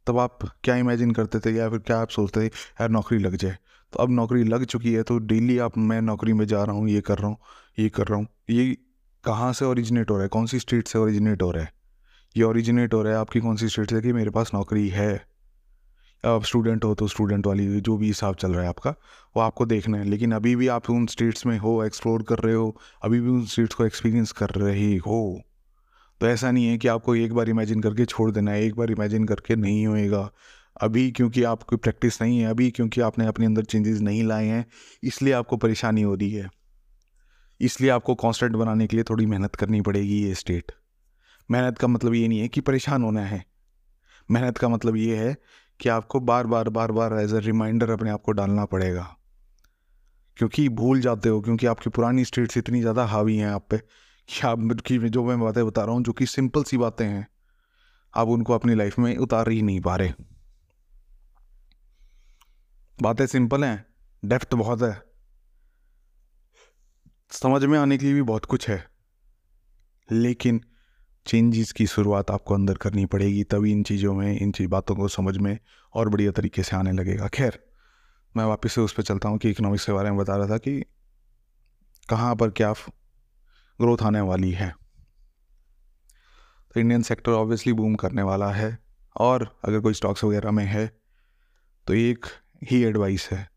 तब 0.07 0.19
आप 0.19 0.39
क्या 0.65 0.77
इमेजिन 0.77 1.11
करते 1.11 1.39
थे 1.41 1.51
या 1.51 1.69
फिर 1.71 1.79
क्या 1.79 1.99
आप 1.99 2.09
सोचते 2.09 2.41
थे, 2.41 2.47
यार, 2.47 2.89
नौकरी 2.89 3.19
लग 3.19 3.37
जाए। 3.37 3.57
तो 3.93 3.99
अब 3.99 4.11
नौकरी 4.11 4.45
लग 4.45 4.65
चुकी 4.65 4.93
है 4.93 5.03
तो 5.03 5.19
डेली 5.19 5.59
आप, 5.59 5.79
मैं 5.79 6.01
नौकरी 6.03 6.33
में 6.33 6.47
जा 6.47 6.63
रहा 6.65 6.77
हूँ, 6.77 6.89
ये 6.89 7.01
कर 7.01 7.19
रहा 7.19 7.29
हूँ, 7.29 7.37
ये 7.79 7.89
कर 7.89 8.07
रहा 8.07 8.19
हूँ। 8.19 8.27
ये 8.51 8.77
कहाँ 9.25 9.53
से 9.53 9.65
ओरिजिनेट 9.65 10.11
हो 10.11 10.15
रहा 10.15 10.23
है? 10.23 10.29
कौन 10.29 10.47
सी 10.47 10.59
स्टेट 10.59 10.89
से 10.89 10.99
ओरिजिनेट 10.99 11.43
हो 11.43 11.51
रहा 11.51 11.65
है? 11.65 11.73
ये 12.37 12.43
ओरिजिनेट 12.43 12.95
हो 12.95 13.03
रहा 13.03 13.13
है 13.13 13.19
आपकी 13.19 13.41
कौन 13.41 13.57
सी 13.57 13.69
स्टेट 13.69 13.91
से 13.91 14.01
कि 14.01 14.13
मेरे 14.13 14.31
पास 14.31 14.51
नौकरी 14.55 14.89
है? 14.89 15.34
स्टूडेंट 16.25 16.85
हो 16.85 16.95
तो 16.95 17.07
स्टूडेंट 17.09 17.47
वाली, 17.47 17.81
जो 17.81 17.97
भी 17.97 18.07
हिसाब 18.07 18.35
चल 18.35 18.53
रहा 18.53 18.63
है 18.63 18.69
आपका, 18.69 18.91
वो 19.37 19.41
आपको 19.43 19.67
देखना 19.67 19.99
है। 19.99 20.05
लेकिन 20.05 20.33
अभी 20.33 20.55
भी 20.57 20.69
आप 20.69 20.91
उन 20.91 21.07
स्टेट्स 21.07 21.47
में 21.47 21.57
हो 21.59 21.83
एक्सप्लोर 21.85 22.23
कर 22.23 22.39
रहे 22.39 22.55
हो, 22.55 22.77
अभी 23.03 23.21
भी 23.21 23.29
उन 23.29 23.45
स्टेट्स 23.47 23.75
को 23.75 23.87
एक्सपीरियंस 23.87 24.33
कर 24.33 24.51
रहे 24.51 24.95
हो 24.99 25.43
तो 26.21 26.27
ऐसा 26.29 26.51
नहीं 26.51 26.67
है 26.67 26.77
कि 26.79 26.89
आपको 26.89 27.15
एक 27.15 27.33
बार 27.35 27.49
इमेजिन 27.49 27.81
करके 27.81 28.05
छोड़ 28.05 28.31
देना 28.31 28.51
है, 28.51 28.63
एक 28.65 28.75
बार 28.75 28.91
इमेजिन 28.91 29.25
करके 29.27 29.57
नहीं 29.57 29.87
होएगा। 29.87 30.29
अभी 30.77 31.11
क्योंकि 31.11 31.43
आपकी 31.45 31.77
प्रैक्टिस 31.77 32.21
नहीं 32.23 32.39
है, 32.39 32.47
अभी 32.47 32.71
क्योंकि 32.71 33.01
आपने 33.01 33.27
अपने 33.27 33.47
अंदर 33.47 33.65
चेंजेस 33.65 34.01
नहीं 34.01 34.23
लाए 34.25 34.47
हैं, 34.47 34.65
इसलिए 35.03 35.33
आपको 35.33 35.57
परेशानी 35.57 36.03
हो 36.03 36.15
रही 36.15 36.31
है। 36.31 36.49
इसलिए 37.61 37.91
आपको 37.91 38.15
कॉन्स्टेंट 38.15 38.53
बनाने 38.53 38.87
के 38.87 38.97
लिए 38.97 39.05
थोड़ी 39.05 39.27
मेहनत 39.27 39.55
करनी 39.55 39.81
पड़ेगी 39.81 40.23
ये 40.23 40.35
स्टेट 40.35 40.73
मेहनत 41.49 41.79
का 41.79 41.89
मतलब 41.89 42.15
ये 42.15 42.29
नहीं 42.29 42.39
है 42.41 42.49
कि 42.49 42.61
परेशान 42.61 43.03
होना 43.03 43.25
है। 43.25 43.45
मेहनत 44.29 44.59
का 44.59 44.69
मतलब 44.69 44.97
ये 44.97 45.17
है 45.17 45.37
कि 45.81 45.89
आपको 45.89 46.21
बार 46.21 46.47
बार 46.47 46.69
बार 46.69 46.93
बार 46.93 47.13
एज 47.15 47.35
अ 47.35 47.39
रिमाइंडर 47.39 47.91
अपने 47.91 48.11
आप 48.11 48.23
को 48.23 48.33
डालना 48.33 48.65
पड़ेगा। 48.65 49.17
क्योंकि 50.37 50.69
भूल 50.69 51.01
जाते 51.01 51.29
हो, 51.29 51.41
क्योंकि 51.41 51.67
आपकी 51.67 51.91
पुरानी 51.91 52.25
स्टेट्स 52.25 52.57
इतनी 52.57 52.81
ज़्यादा 52.81 53.05
हावी 53.05 53.37
हैं 53.37 53.49
आप 53.49 53.67
पे 53.71 53.79
कि 54.29 54.47
आप 54.47 54.81
की 54.87 54.99
जो 54.99 55.25
मैं 55.25 55.41
बातें 55.41 55.67
बता 55.67 55.85
रहा 55.85 55.95
हूँ, 55.95 56.03
जो 56.03 56.13
कि 56.13 56.27
सिंपल 56.27 56.63
सी 56.63 56.77
बातें 56.77 57.07
हैं, 57.07 57.27
आप 58.15 58.29
उनको 58.29 58.53
अपनी 58.53 58.75
लाइफ 58.75 58.99
में 58.99 59.17
उतार 59.17 59.49
ही 59.49 59.63
नहीं 59.63 59.81
पा 59.81 59.97
रहे। 59.97 60.13
बातें 63.03 63.27
सिंपल 63.27 63.65
हैं 63.65 63.87
डेप्थ 64.25 64.55
बहुत 64.55 64.83
है। 64.83 65.03
समझ 67.31 67.65
में 67.65 67.79
आने 67.79 67.99
के 67.99 68.05
लिए 68.05 68.15
भी 68.15 68.23
बहुत 68.23 68.45
कुछ 68.45 68.69
है। 68.69 68.87
लेकिन 70.13 70.61
चेंजेस 71.27 71.73
की 71.73 71.87
शुरुआत 71.87 72.31
आपको 72.31 72.55
अंदर 72.55 72.75
करनी 72.75 73.07
पड़ेगी, 73.07 73.45
तभी 73.45 73.73
इन 73.73 73.83
चीज़ों 73.83 74.15
में, 74.15 74.39
इन 74.41 74.53
चीज़ 74.53 74.69
बातों 74.69 74.97
को 74.97 75.09
समझ 75.09 75.37
में 75.39 75.59
और 75.95 76.09
बढ़िया 76.09 76.33
तरीके 76.33 76.63
से 76.63 76.77
आने 76.77 76.93
लगेगा। 76.93 77.29
खैर, 77.29 77.59
मैं 78.37 78.45
वापस 78.45 78.73
से 78.73 78.81
उस 78.81 78.93
पर 78.93 79.03
चलता 79.03 79.29
हूँ 79.29 79.39
कि 79.39 79.51
इकोनॉमिक्स 79.51 79.87
के 79.87 79.93
बारे 79.93 80.11
में 80.11 80.19
बता 80.19 80.37
रहा 80.37 80.49
था 80.49 80.59
कि 80.59 80.85
कहाँ 82.09 82.35
पर 82.37 82.51
क्या 82.51 82.73
ग्रोथ 82.73 84.03
आने 84.03 84.21
वाली 84.21 84.51
है। 84.51 84.75
तो 86.75 86.81
इंडियन 86.81 87.03
सेक्टर 87.03 87.33
ऑब्वियसली 87.33 87.73
बूम 87.73 87.95
करने 87.95 88.23
वाला 88.23 88.51
है 88.53 88.79
और 89.17 89.61
अगर 89.65 89.81
कोई 89.81 89.95
स्टॉक्स 89.95 90.25
वगैरह 90.25 90.51
में 90.51 90.65
है 90.65 90.87
तो 91.87 91.95
एक 91.95 92.27
ही 92.65 92.83
एडवाइस 92.85 93.29
है। 93.33 93.49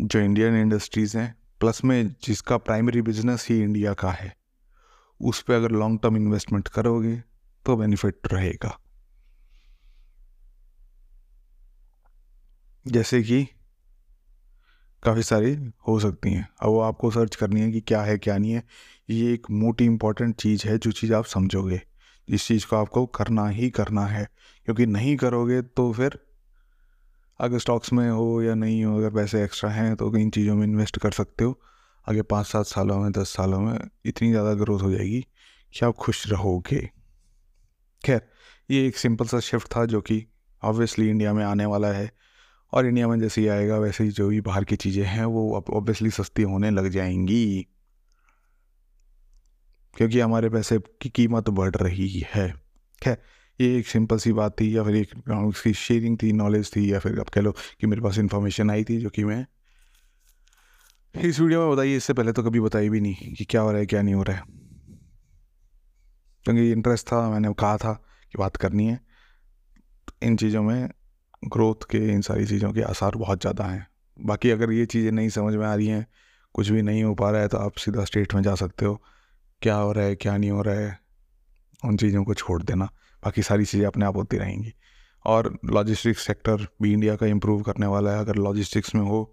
जो 0.00 0.18
इंडियन 0.18 0.54
इंडस्ट्रीज़ 0.54 1.18
हैं 1.18 1.34
प्लस 1.60 1.84
में 1.84 2.14
जिसका 2.22 2.56
प्राइमरी 2.56 3.02
बिज़नेस 3.02 3.46
ही 3.50 3.60
इंडिया 3.60 3.92
का 3.94 4.10
है। 4.10 4.35
उस 5.20 5.42
पर 5.42 5.54
अगर 5.54 5.70
लॉन्ग 5.70 6.00
टर्म 6.02 6.16
इन्वेस्टमेंट 6.16 6.68
करोगे 6.68 7.16
तो 7.66 7.76
बेनिफिट 7.76 8.32
रहेगा। 8.32 8.78
जैसे 12.86 13.22
कि 13.22 13.46
काफ़ी 15.02 15.22
सारी 15.22 15.54
हो 15.88 15.98
सकती 16.00 16.32
हैं। 16.32 16.48
अब 16.62 16.68
वो 16.68 16.80
आपको 16.80 17.10
सर्च 17.10 17.36
करनी 17.36 17.60
है 17.60 17.72
कि 17.72 17.80
क्या 17.80 18.02
है, 18.02 18.18
क्या 18.18 18.38
नहीं 18.38 18.52
है, 18.52 18.62
ये 19.10 19.32
एक 19.34 19.46
मोटी 19.50 19.84
इंपॉर्टेंट 19.84 20.36
चीज़ 20.36 20.66
है 20.68 20.78
जो 20.78 20.92
चीज़ 20.92 21.14
आप 21.14 21.24
समझोगे। 21.24 21.80
इस 22.28 22.46
चीज़ 22.46 22.66
को 22.66 22.76
आपको 22.76 23.06
करना 23.06 23.48
ही 23.48 23.70
करना 23.70 24.06
है, 24.06 24.28
क्योंकि 24.64 24.86
नहीं 24.86 25.16
करोगे 25.16 25.62
तो 25.62 25.92
फिर 25.92 26.18
अगर 27.40 27.58
स्टॉक्स 27.58 27.92
में 27.92 28.10
हो 28.10 28.42
या 28.42 28.54
नहीं 28.54 28.84
हो, 28.84 28.96
अगर 28.98 29.10
पैसे 29.10 29.44
एक्स्ट्रा 29.44 29.70
हैं 29.70 29.96
तो 29.96 30.16
इन 30.16 30.30
चीज़ों 30.30 30.54
में 30.56 30.66
इन्वेस्ट 30.66 30.98
कर 30.98 31.10
सकते 31.10 31.44
हो। 31.44 31.60
आगे 32.06 32.22
पाँच 32.22 32.46
सात 32.46 32.66
सालों 32.66 32.98
में, 32.98 33.12
दस 33.12 33.28
सालों 33.28 33.60
में 33.60 33.78
इतनी 34.04 34.30
ज़्यादा 34.30 34.54
ग्रोथ 34.54 34.82
हो 34.82 34.90
जाएगी 34.90 35.20
कि 35.74 35.86
आप 35.86 35.94
खुश 35.94 36.26
रहोगे। 36.28 36.80
खैर, 38.04 38.20
ये 38.70 38.86
एक 38.86 38.96
सिंपल 38.96 39.26
सा 39.26 39.40
शिफ्ट 39.40 39.76
था 39.76 39.84
जो 39.84 40.00
कि 40.00 40.24
ऑब्वियसली 40.62 41.08
इंडिया 41.10 41.32
में 41.32 41.44
आने 41.44 41.66
वाला 41.66 41.88
है 41.88 42.10
और 42.72 42.86
इंडिया 42.86 43.08
में 43.08 43.18
जैसे 43.20 43.40
ही 43.40 43.46
आएगा, 43.48 43.78
वैसे 43.78 44.04
ही 44.04 44.10
जो 44.10 44.28
भी 44.28 44.40
बाहर 44.40 44.64
की 44.64 44.76
चीज़ें 44.76 45.04
हैं, 45.04 45.24
वो 45.24 45.64
ऑब्वियसली 45.70 46.10
सस्ती 46.10 46.42
होने 46.42 46.70
लग 46.70 46.88
जाएँगी। 46.88 47.66
क्योंकि 49.96 50.20
हमारे 50.20 50.48
पैसे 50.48 50.78
की 51.02 51.08
कीमत 51.08 51.48
बढ़ 51.48 51.74
रही 51.76 52.24
है। 52.34 52.48
खैर, 53.02 53.16
ये 53.60 53.76
एक 53.78 53.86
सिंपल 53.86 54.18
सी 54.18 54.32
बात 54.32 54.60
थी 54.60 54.76
या 54.76 54.84
फिर 54.84 54.96
एक, 54.96 55.30
उसकी 55.30 55.72
शेयरिंग 55.72 56.18
थी 56.22 56.32
नॉलेज 56.32 56.70
थी 56.76 56.92
या 56.92 56.98
फिर 56.98 57.20
आप 57.20 57.28
कह 57.28 57.40
लो 57.40 57.52
कि 57.52 57.86
मेरे 57.86 58.02
पास 58.02 58.18
इन्फॉर्मेशन 58.18 58.70
आई 58.70 58.84
थी 58.84 58.98
जो 58.98 59.10
कि 59.10 59.24
मैं 59.24 59.46
इस 61.16 61.38
वीडियो 61.40 61.60
में 61.60 61.70
बताइए, 61.72 61.96
इससे 61.96 62.12
पहले 62.12 62.32
तो 62.32 62.42
कभी 62.42 62.60
बताई 62.60 62.88
भी 62.88 63.00
नहीं 63.00 63.34
कि 63.34 63.44
क्या 63.44 63.60
हो 63.60 63.70
रहा 63.70 63.80
है, 63.80 63.86
क्या 63.86 64.00
नहीं 64.02 64.14
हो 64.14 64.22
रहा 64.22 64.36
है। 64.36 64.42
क्योंकि 66.44 66.70
इंटरेस्ट 66.72 67.06
था, 67.06 67.28
मैंने 67.30 67.52
कहा 67.52 67.76
था 67.76 67.92
कि 68.32 68.38
बात 68.38 68.56
करनी 68.56 68.86
है। 68.86 68.98
इन 70.22 70.36
चीज़ों 70.36 70.62
में 70.62 70.88
ग्रोथ 71.44 71.84
के, 71.90 71.98
इन 72.12 72.20
सारी 72.20 72.46
चीज़ों 72.46 72.72
के 72.72 72.82
आसार 72.82 73.16
बहुत 73.16 73.40
ज़्यादा 73.40 73.64
हैं। 73.64 73.86
बाकी 74.16 74.50
अगर 74.50 74.72
ये 74.72 74.86
चीज़ें 74.86 75.10
नहीं 75.12 75.28
समझ 75.28 75.54
में 75.54 75.66
आ 75.66 75.74
रही 75.74 75.86
हैं, 75.86 76.06
कुछ 76.54 76.68
भी 76.68 76.82
नहीं 76.82 77.02
हो 77.04 77.14
पा 77.14 77.30
रहा 77.30 77.40
है 77.40 77.48
तो 77.48 77.58
आप 77.58 77.76
सीधा 77.76 78.04
स्टेट 78.04 78.34
में 78.34 78.42
जा 78.42 78.54
सकते 78.54 78.84
हो। 78.84 79.00
क्या 79.62 79.76
हो 79.76 79.92
रहा 79.92 80.04
है, 80.04 80.14
क्या 80.16 80.36
नहीं 80.36 80.50
हो 80.50 80.62
रहा 80.62 80.74
है, 80.74 80.98
उन 81.82 81.96
चीज़ों 81.96 82.24
को 82.24 82.34
छोड़ 82.34 82.62
देना। 82.62 82.88
बाकी 83.22 83.42
सारी 83.42 83.64
चीज़ें 83.64 83.86
अपने 83.86 84.06
आप 84.06 84.16
होती 84.16 84.36
रहेंगी। 84.36 84.72
और 85.24 85.58
लॉजिस्टिक्स 85.64 86.26
सेक्टर 86.26 86.66
भी 86.82 86.92
इंडिया 86.92 87.16
का 87.16 87.26
इम्प्रूव 87.26 87.62
करने 87.62 87.86
वाला 87.86 88.10
है। 88.10 88.20
अगर 88.20 88.36
लॉजिस्टिक्स 88.36 88.94
में 88.94 89.02
हो 89.02 89.32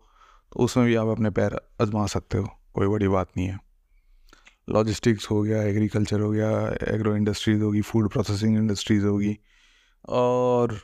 तो 0.54 0.60
उसमें 0.60 0.86
भी 0.86 0.96
आप 0.96 1.08
अपने 1.08 1.30
पैर 1.32 1.56
आजमा 1.82 2.06
सकते 2.08 2.38
हो, 2.38 2.48
कोई 2.74 2.88
बड़ी 2.88 3.08
बात 3.08 3.30
नहीं 3.38 3.48
है। 3.48 3.60
लॉजिस्टिक्स 4.68 5.30
हो 5.32 5.42
गया 5.44 5.62
एग्रीकल्चर 5.64 6.20
हो 6.20 6.30
गया 6.32 6.50
एग्रो 6.94 7.16
इंडस्ट्रीज़ 7.16 7.62
होगी 7.62 7.82
फ़ूड 7.82 8.10
प्रोसेसिंग 8.10 8.58
इंडस्ट्रीज़ 8.58 9.06
होगी, 9.06 9.38
और 10.06 10.78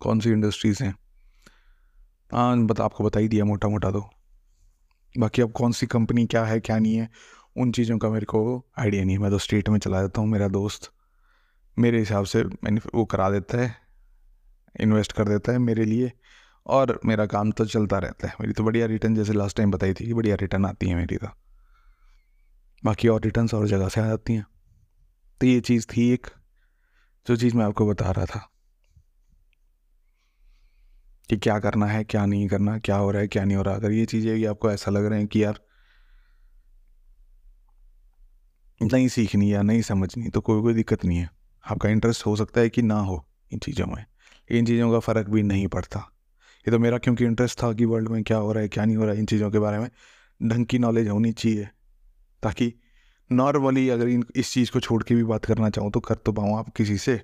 कौन 0.00 0.20
सी 0.20 0.30
इंडस्ट्रीज़ 0.30 0.82
हैं? 0.84 0.94
हाँ 2.30 2.64
बता, 2.66 2.84
आपको 2.84 3.04
बता 3.04 3.20
ही 3.20 3.28
दिया 3.28 3.44
मोटा 3.44 3.68
मोटा 3.68 3.90
तो। 3.90 4.08
बाकी 5.14 5.42
अब 5.42 5.52
कौन 5.52 5.72
सी 5.72 5.86
कंपनी 5.88 6.26
क्या 6.26 6.44
है, 6.44 6.60
क्या 6.60 6.78
नहीं 6.78 6.94
है, 6.94 7.08
उन 7.56 7.72
चीज़ों 7.72 7.98
का 7.98 8.08
मेरे 8.10 8.26
को 8.26 8.64
आइडिया 8.78 9.04
नहीं 9.04 9.16
है। 9.16 9.22
मैं 9.22 9.30
तो 9.30 9.38
स्टेट 9.38 9.68
में 9.68 9.78
चला 9.78 10.00
जाता 10.00 10.20
हूँ, 10.20 10.28
मेरा 10.28 10.48
दोस्त 10.50 10.90
मेरे 11.76 11.98
हिसाब 11.98 12.24
से 12.24 12.44
मैंने 12.44 12.80
वो 12.94 13.04
करा 13.04 13.30
देता 13.30 13.58
है 13.58 13.74
इन्वेस्ट 14.80 15.12
कर 15.12 15.28
देता 15.28 15.52
है 15.52 15.58
मेरे 15.58 15.84
लिए। 15.84 16.12
और 16.66 17.00
मेरा 17.04 17.26
काम 17.26 17.52
तो 17.52 17.64
चलता 17.64 17.98
रहता 17.98 18.28
है। 18.28 18.34
मेरी 18.40 18.52
तो 18.52 18.64
बढ़िया 18.64 18.86
रिटर्न 18.86 19.14
जैसे 19.14 19.32
लास्ट 19.32 19.56
टाइम 19.56 19.70
बताई 19.70 19.92
थी 19.92 20.06
कि 20.06 20.14
बढ़िया 20.14 20.36
रिटर्न 20.40 20.66
आती 20.66 20.88
है 20.88 20.94
मेरी 20.94 21.16
तो। 21.16 21.28
बाकी 22.84 23.08
और 23.08 23.20
रिटर्न 23.22 23.48
और 23.54 23.66
जगह 23.66 23.88
से 23.88 24.00
आ 24.00 24.06
जाती 24.06 24.34
हैं। 24.34 24.46
तो 25.40 25.46
ये 25.46 25.60
चीज़ 25.60 25.86
थी 25.86 26.10
एक, 26.10 26.26
जो 27.26 27.36
चीज़ 27.36 27.56
मैं 27.56 27.64
आपको 27.64 27.86
बता 27.86 28.10
रहा 28.10 28.24
था। 28.24 28.48
कि 31.28 31.36
क्या 31.36 31.58
करना 31.58 31.86
है, 31.86 32.04
क्या 32.04 32.26
नहीं 32.26 32.48
करना, 32.48 32.78
क्या 32.78 32.96
हो 32.96 33.10
रहा 33.10 33.22
है, 33.22 33.28
क्या 33.28 33.44
नहीं 33.44 33.56
हो 33.56 33.62
रहा। 33.62 33.74
अगर 33.74 33.92
ये 33.92 34.06
चीज़ें 34.06 34.34
भी 34.34 34.44
आपको 34.44 34.70
ऐसा 34.70 34.90
लग 34.90 35.04
रहा 35.04 35.18
है 35.18 35.26
कि 35.26 35.44
यार 35.44 35.60
नहीं 38.82 39.08
सीखनी 39.08 39.54
या 39.54 39.62
नहीं 39.62 39.82
समझनी 39.82 40.28
तो 40.28 40.40
कोई 40.40 40.62
कोई 40.62 40.74
दिक्कत 40.74 41.04
नहीं 41.04 41.18
है। 41.18 41.30
आपका 41.70 41.88
इंटरेस्ट 41.88 42.26
हो 42.26 42.36
सकता 42.36 42.60
है 42.60 42.68
कि 42.68 42.82
ना 42.82 43.00
हो 43.00 43.26
इन 43.52 43.58
चीज़ों 43.58 43.86
में। 43.86 44.06
इन 44.50 44.66
चीज़ों 44.66 44.92
का 44.92 44.98
फ़र्क 44.98 45.28
भी 45.28 45.42
नहीं 45.42 45.68
पड़ता। 45.68 46.11
ये 46.66 46.70
तो 46.70 46.78
मेरा 46.78 46.98
क्योंकि 46.98 47.24
इंटरेस्ट 47.24 47.62
था 47.62 47.72
कि 47.72 47.84
वर्ल्ड 47.84 48.08
में 48.08 48.22
क्या 48.22 48.36
हो 48.38 48.52
रहा 48.52 48.62
है, 48.62 48.68
क्या 48.68 48.84
नहीं 48.84 48.96
हो 48.96 49.04
रहा 49.04 49.12
है, 49.12 49.18
इन 49.18 49.26
चीज़ों 49.26 49.50
के 49.50 49.58
बारे 49.58 49.78
में। 49.78 49.88
ढंग 50.40 50.66
की 50.66 50.78
नॉलेज 50.78 51.08
होनी 51.08 51.32
चाहिए, 51.32 51.68
ताकि 52.42 52.72
नॉर्मली 53.30 53.88
अगर 53.88 54.08
इन, 54.08 54.24
इस 54.36 54.52
चीज़ 54.52 54.70
को 54.72 54.80
छोड़ 54.80 55.02
के 55.02 55.14
भी 55.14 55.24
बात 55.24 55.44
करना 55.44 55.70
चाहूँ 55.70 55.90
तो 55.90 56.00
कर 56.00 56.14
तो 56.16 56.32
पाऊँ 56.32 56.58
आप 56.58 56.68
किसी 56.76 56.96
से। 56.98 57.20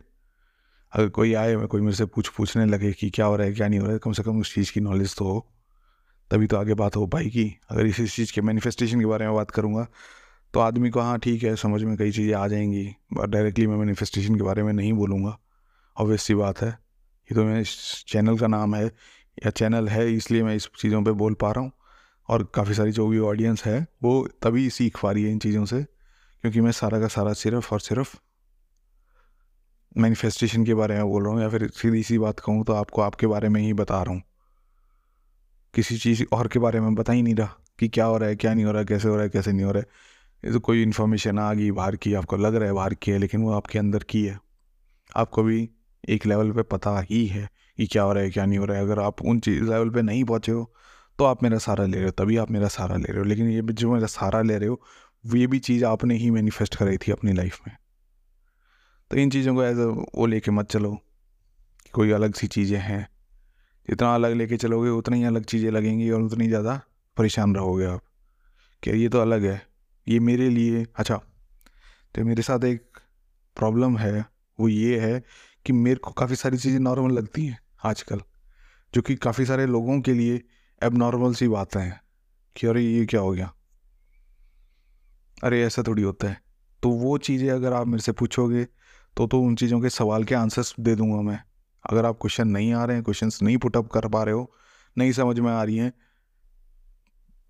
अगर 0.92 1.08
कोई 1.10 1.32
आए 1.34 1.56
मैं 1.56 1.66
कोई 1.66 1.80
मेरे 1.80 1.96
से 1.96 2.04
पूछ, 2.06 2.28
पूछने 2.28 2.64
लगे 2.66 2.92
कि 2.92 3.10
क्या 3.10 3.26
हो 3.26 3.36
रहा 3.36 3.46
है, 3.46 3.52
क्या 3.52 3.68
नहीं 3.68 3.80
हो 3.80 3.86
रहा 3.86 3.92
है, 3.94 3.98
कम 3.98 4.12
से 4.12 4.22
कम 4.22 4.40
उस 4.40 4.54
चीज़ 4.54 4.72
की 4.72 4.80
नॉलेज 4.80 5.16
तो 5.16 5.24
हो। 5.24 5.46
तभी 6.30 6.46
तो 6.46 6.56
आगे 6.56 6.74
बात 6.74 6.96
हो 6.96 7.06
पाएगी। 7.06 7.52
अगर 7.70 7.86
इस 7.86 8.14
चीज़ 8.14 8.32
के 8.32 8.40
मैनिफेस्टेशन 8.40 9.00
के 9.00 9.06
बारे 9.06 9.26
में 9.26 9.34
बात 9.34 9.50
करूँगा 9.50 9.86
तो 10.54 10.60
आदमी 10.60 10.90
को 10.90 11.00
हाँ 11.00 11.18
ठीक 11.18 11.42
है, 11.42 11.54
समझ 11.56 11.82
में 11.82 11.96
कई 11.96 12.10
चीज़ें 12.12 12.34
आ 12.34 12.46
जाएँगी 12.48 12.84
बट 13.12 13.28
डायरेक्टली 13.28 13.66
मैं 13.66 13.76
मैनिफेस्टेशन 13.76 14.34
के 14.34 14.42
बारे 14.42 14.62
में 14.62 14.72
नहीं 14.72 14.92
बोलूँगा। 14.92 15.36
ऑब्वियस 15.96 16.22
सी 16.22 16.34
बात 16.34 16.60
है। 16.62 16.68
ये 16.68 17.34
तो 17.34 17.44
मेरे 17.44 17.64
चैनल 18.08 18.38
का 18.38 18.46
नाम 18.46 18.74
है 18.74 18.90
या 19.44 19.50
चैनल 19.50 19.88
है, 19.88 20.12
इसलिए 20.12 20.42
मैं 20.42 20.54
इस 20.56 20.68
चीज़ों 20.78 21.02
पे 21.02 21.10
बोल 21.12 21.34
पा 21.34 21.50
रहा 21.52 21.60
हूँ। 21.60 21.72
और 22.28 22.42
काफ़ी 22.54 22.74
सारी 22.74 22.92
जो 22.92 23.06
भी 23.08 23.18
ऑडियंस 23.18 23.64
है, 23.64 23.86
वो 24.02 24.28
तभी 24.42 24.68
सीख 24.70 24.98
पा 25.02 25.12
रही 25.12 25.24
है 25.24 25.30
इन 25.30 25.38
चीज़ों 25.38 25.64
से, 25.64 25.82
क्योंकि 26.44 26.60
मैं 26.60 26.72
सारा 26.72 27.00
का 27.00 27.08
सारा 27.08 27.32
सिर्फ़ 27.32 27.72
और 27.74 27.80
सिर्फ़ 27.80 28.16
मैनिफेस्टेशन 29.96 30.64
के 30.64 30.74
बारे 30.74 30.94
में 30.94 31.04
बोल 31.04 31.24
रहा 31.24 31.32
हूँ, 31.32 31.42
या 31.42 31.48
फिर 31.48 31.66
सीधी 31.68 32.02
सी 32.02 32.18
बात 32.18 32.40
कहूँ 32.40 32.64
तो 32.64 32.72
आपको 32.72 33.02
आपके 33.02 33.26
बारे 33.26 33.48
में 33.48 33.60
ही 33.60 33.72
बता 33.72 34.02
रहा 34.02 34.14
हूँ। 34.14 34.22
किसी 35.74 35.96
चीज़ 35.98 36.24
और 36.32 36.48
के 36.48 36.58
बारे 36.58 36.80
में 36.80 36.94
बता 36.94 37.12
ही 37.12 37.22
नहीं 37.22 37.34
रहा 37.34 37.56
कि 37.78 37.88
क्या 37.88 38.04
हो 38.04 38.16
रहा 38.18 38.28
है, 38.28 38.36
क्या 38.36 38.54
नहीं 38.54 38.64
हो 38.64 38.72
रहा 38.72 38.80
है 38.80 38.86
कैसे 38.86 39.08
हो 39.08 39.14
रहा 39.14 39.24
है, 39.24 39.30
कैसे 39.30 39.52
नहीं 39.52 39.64
हो 39.64 39.72
रहा 39.72 39.82
है। 40.42 40.52
तो 40.52 40.60
कोई 40.60 40.82
इन्फॉर्मेशन 40.82 41.38
आ 41.38 41.52
गई, 41.54 41.70
बाहर 41.70 41.96
की 41.96 42.14
आपको 42.14 42.36
लग 42.36 42.54
रहा 42.54 42.66
है 42.66 42.72
बाहर 42.72 42.94
की 42.94 43.10
है, 43.10 43.18
लेकिन 43.18 43.42
वो 43.42 43.52
आपके 43.52 43.78
अंदर 43.78 44.02
की 44.02 44.24
है। 44.24 44.38
आपको 45.16 45.42
भी 45.42 45.68
एक 46.08 46.26
लेवल 46.26 46.52
पे 46.52 46.62
पता 46.62 46.98
ही 47.00 47.26
है। 47.26 47.48
कि 47.78 47.86
क्या 47.86 48.02
हो 48.02 48.12
रहा 48.12 48.22
है, 48.22 48.30
क्या 48.30 48.44
नहीं 48.46 48.58
हो 48.58 48.64
रहा 48.64 48.76
है। 48.76 48.82
अगर 48.82 49.00
आप 49.00 49.22
उन 49.22 49.40
चीज़ 49.40 49.62
लेवल 49.64 49.90
पे 49.90 50.02
नहीं 50.02 50.24
पहुँचे 50.24 50.52
हो 50.52 50.72
तो 51.18 51.24
आप 51.24 51.42
मेरा 51.42 51.58
सहारा 51.58 51.84
ले 51.86 51.96
रहे 51.96 52.04
हो, 52.04 52.10
तभी 52.12 52.36
आप 52.36 52.50
मेरा 52.50 52.68
सहारा 52.68 52.96
ले 52.96 53.08
रहे 53.08 53.18
हो। 53.18 53.24
लेकिन 53.24 53.48
ये 53.48 53.62
जो 53.64 53.92
मेरा 53.92 54.06
सहारा 54.08 54.40
ले 54.42 54.58
रहे 54.58 54.68
हो, 54.68 54.80
ये 55.24 55.46
भी 55.46 55.58
चीज़ 55.60 55.84
आपने 55.84 56.16
ही 56.16 56.30
मैनिफेस्ट 56.30 56.74
कराई 56.74 56.96
थी 56.96 57.12
अपनी 57.12 57.32
लाइफ 57.32 57.60
में। 57.66 57.76
तो 59.10 59.16
इन 59.16 59.30
चीज़ों 59.30 59.54
को 59.54 59.62
एज 59.62 59.78
वो 59.78 60.26
लेके 60.26 60.50
मत 60.50 60.70
चलो 60.70 60.90
कि 60.90 61.90
कोई 61.94 62.10
अलग 62.12 62.34
सी 62.34 62.46
चीज़ें 62.48 62.78
हैं। 62.78 63.08
जितना 63.88 64.14
अलग 64.14 64.34
लेके 64.34 64.56
चलोगे, 64.56 64.90
उतना 64.90 65.16
ही 65.16 65.24
अलग 65.24 65.44
चीज़ें 65.44 65.70
लगेंगी 65.70 66.10
और 66.10 66.22
उतनी 66.22 66.48
ज़्यादा 66.48 66.80
परेशान 67.16 67.54
रहोगे 67.54 67.84
आप 67.86 68.02
कि 68.82 68.90
ये 68.92 69.08
तो 69.08 69.20
अलग 69.20 69.44
है, 69.44 69.60
ये 70.06 70.18
मेरे 70.20 70.48
लिए। 70.50 70.84
अच्छा 70.96 71.20
तो 72.14 72.24
मेरे 72.24 72.42
साथ 72.42 72.64
एक 72.64 72.98
प्रॉब्लम 73.56 73.96
है, 73.98 74.24
वो 74.58 74.68
ये 74.68 74.98
है 75.00 75.22
कि 75.66 75.72
मेरे 75.74 75.96
को 75.96 76.10
काफ़ी 76.12 76.36
सारी 76.36 76.58
चीज़ें 76.58 76.78
नॉर्मल 76.80 77.12
लगती 77.12 77.46
हैं। 77.46 77.58
आजकल, 77.82 78.20
जो 78.94 79.02
कि 79.02 79.14
काफ़ी 79.14 79.44
सारे 79.46 79.66
लोगों 79.66 80.00
के 80.00 80.12
लिए 80.12 80.42
एबनॉर्मल 80.82 81.34
सी 81.34 81.48
बातें 81.48 81.80
हैं 81.80 82.00
कि 82.56 82.66
अरे 82.66 82.82
ये 82.82 83.06
क्या 83.06 83.20
हो 83.20 83.32
गया? 83.32 83.52
अरे 85.44 85.62
ऐसा 85.62 85.82
थोड़ी 85.82 86.02
होता 86.02 86.28
है। 86.28 86.40
तो 86.82 86.90
वो 86.90 87.18
चीज़ें 87.18 87.50
अगर 87.50 87.72
आप 87.72 87.86
मेरे 87.86 88.02
से 88.02 88.12
पूछोगे 88.12 88.64
तो 89.16 89.26
तो 89.26 89.40
उन 89.40 89.54
चीज़ों 89.56 89.80
के 89.80 89.88
सवाल 89.88 90.24
के 90.24 90.34
आंसर्स 90.34 90.74
दे 90.80 90.94
दूँगा 90.94 91.20
मैं। 91.22 91.38
अगर 91.90 92.06
आप 92.06 92.18
क्वेश्चन 92.20 92.48
नहीं 92.48 92.72
आ 92.72 92.84
रहे 92.84 92.96
हैं 92.96 93.04
क्वेश्चंस 93.04 93.42
नहीं 93.42 93.56
पुटअप 93.58 93.88
कर 93.88 94.08
पा 94.08 94.22
रहे 94.22 94.34
हो, 94.34 94.52
नहीं 94.98 95.12
समझ 95.12 95.38
में 95.38 95.50
आ 95.52 95.62
रही 95.62 95.76
हैं, 95.76 95.92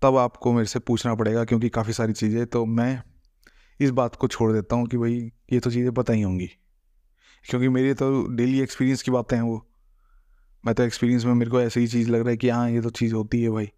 तब 0.01 0.17
आपको 0.17 0.53
मेरे 0.53 0.65
से 0.65 0.79
पूछना 0.79 1.15
पड़ेगा 1.15 1.43
क्योंकि 1.45 1.69
काफ़ी 1.69 1.93
सारी 1.93 2.13
चीज़ें 2.13 2.45
तो 2.45 2.65
मैं 2.65 3.01
इस 3.79 3.89
बात 3.89 4.15
को 4.15 4.27
छोड़ 4.27 4.51
देता 4.53 4.75
हूँ 4.75 4.87
कि 4.87 4.97
भाई, 4.97 5.31
ये 5.53 5.59
तो 5.59 5.71
चीज़ें 5.71 5.93
पता 5.93 6.13
ही 6.13 6.21
होंगी। 6.21 6.49
क्योंकि 7.45 7.69
मेरी 7.69 7.93
तो 7.93 8.27
डेली 8.27 8.59
एक्सपीरियंस 8.59 9.01
की 9.01 9.11
बातें 9.11 9.37
हैं 9.37 9.43
वो। 9.43 9.68
मैं 10.63 10.75
तो 10.75 10.83
एक्सपीरियंस 10.83 11.25
में 11.25 11.33
मेरे 11.33 11.51
को 11.51 11.61
ऐसी 11.61 11.79
ही 11.79 11.87
चीज़ 11.87 12.09
लग 12.09 12.19
रहा 12.19 12.29
है 12.29 12.37
कि 12.37 12.49
हाँ 12.49 12.69
ये 12.69 12.81
तो 12.81 12.89
चीज़ 12.89 13.13
होती 13.13 13.41
है 13.43 13.49
भाई। 13.49 13.69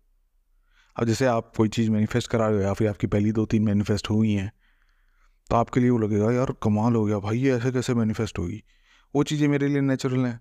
अब 0.95 1.05
जैसे 1.05 1.25
आप 1.25 1.51
कोई 1.57 1.69
चीज़ 1.69 1.89
मैनिफेस्ट 1.91 2.29
करा 2.31 2.47
रहे 2.47 2.57
हो 2.57 2.63
या 2.63 2.73
फिर 2.73 2.89
आपकी 2.89 3.07
पहली 3.07 3.31
दो 3.31 3.45
तीन 3.45 3.63
मैनिफेस्ट 3.63 4.09
हुई 4.09 4.31
हैं 4.31 4.51
तो 5.49 5.55
आपके 5.55 5.79
लिए 5.79 5.89
वो 5.89 5.97
लगेगा, 5.97 6.31
यार, 6.31 6.53
कमाल 6.63 6.95
हो 6.95 7.05
गया 7.05 7.19
भाई, 7.19 7.37
ये 7.37 7.55
ऐसे 7.55 7.71
कैसे 7.71 7.93
मैनिफेस्ट 7.93 8.39
होगी? 8.39 8.63
वो 9.15 9.23
चीज़ें 9.23 9.47
मेरे 9.47 9.67
लिए 9.67 9.81
नेचुरल 9.81 10.25
हैं। 10.25 10.33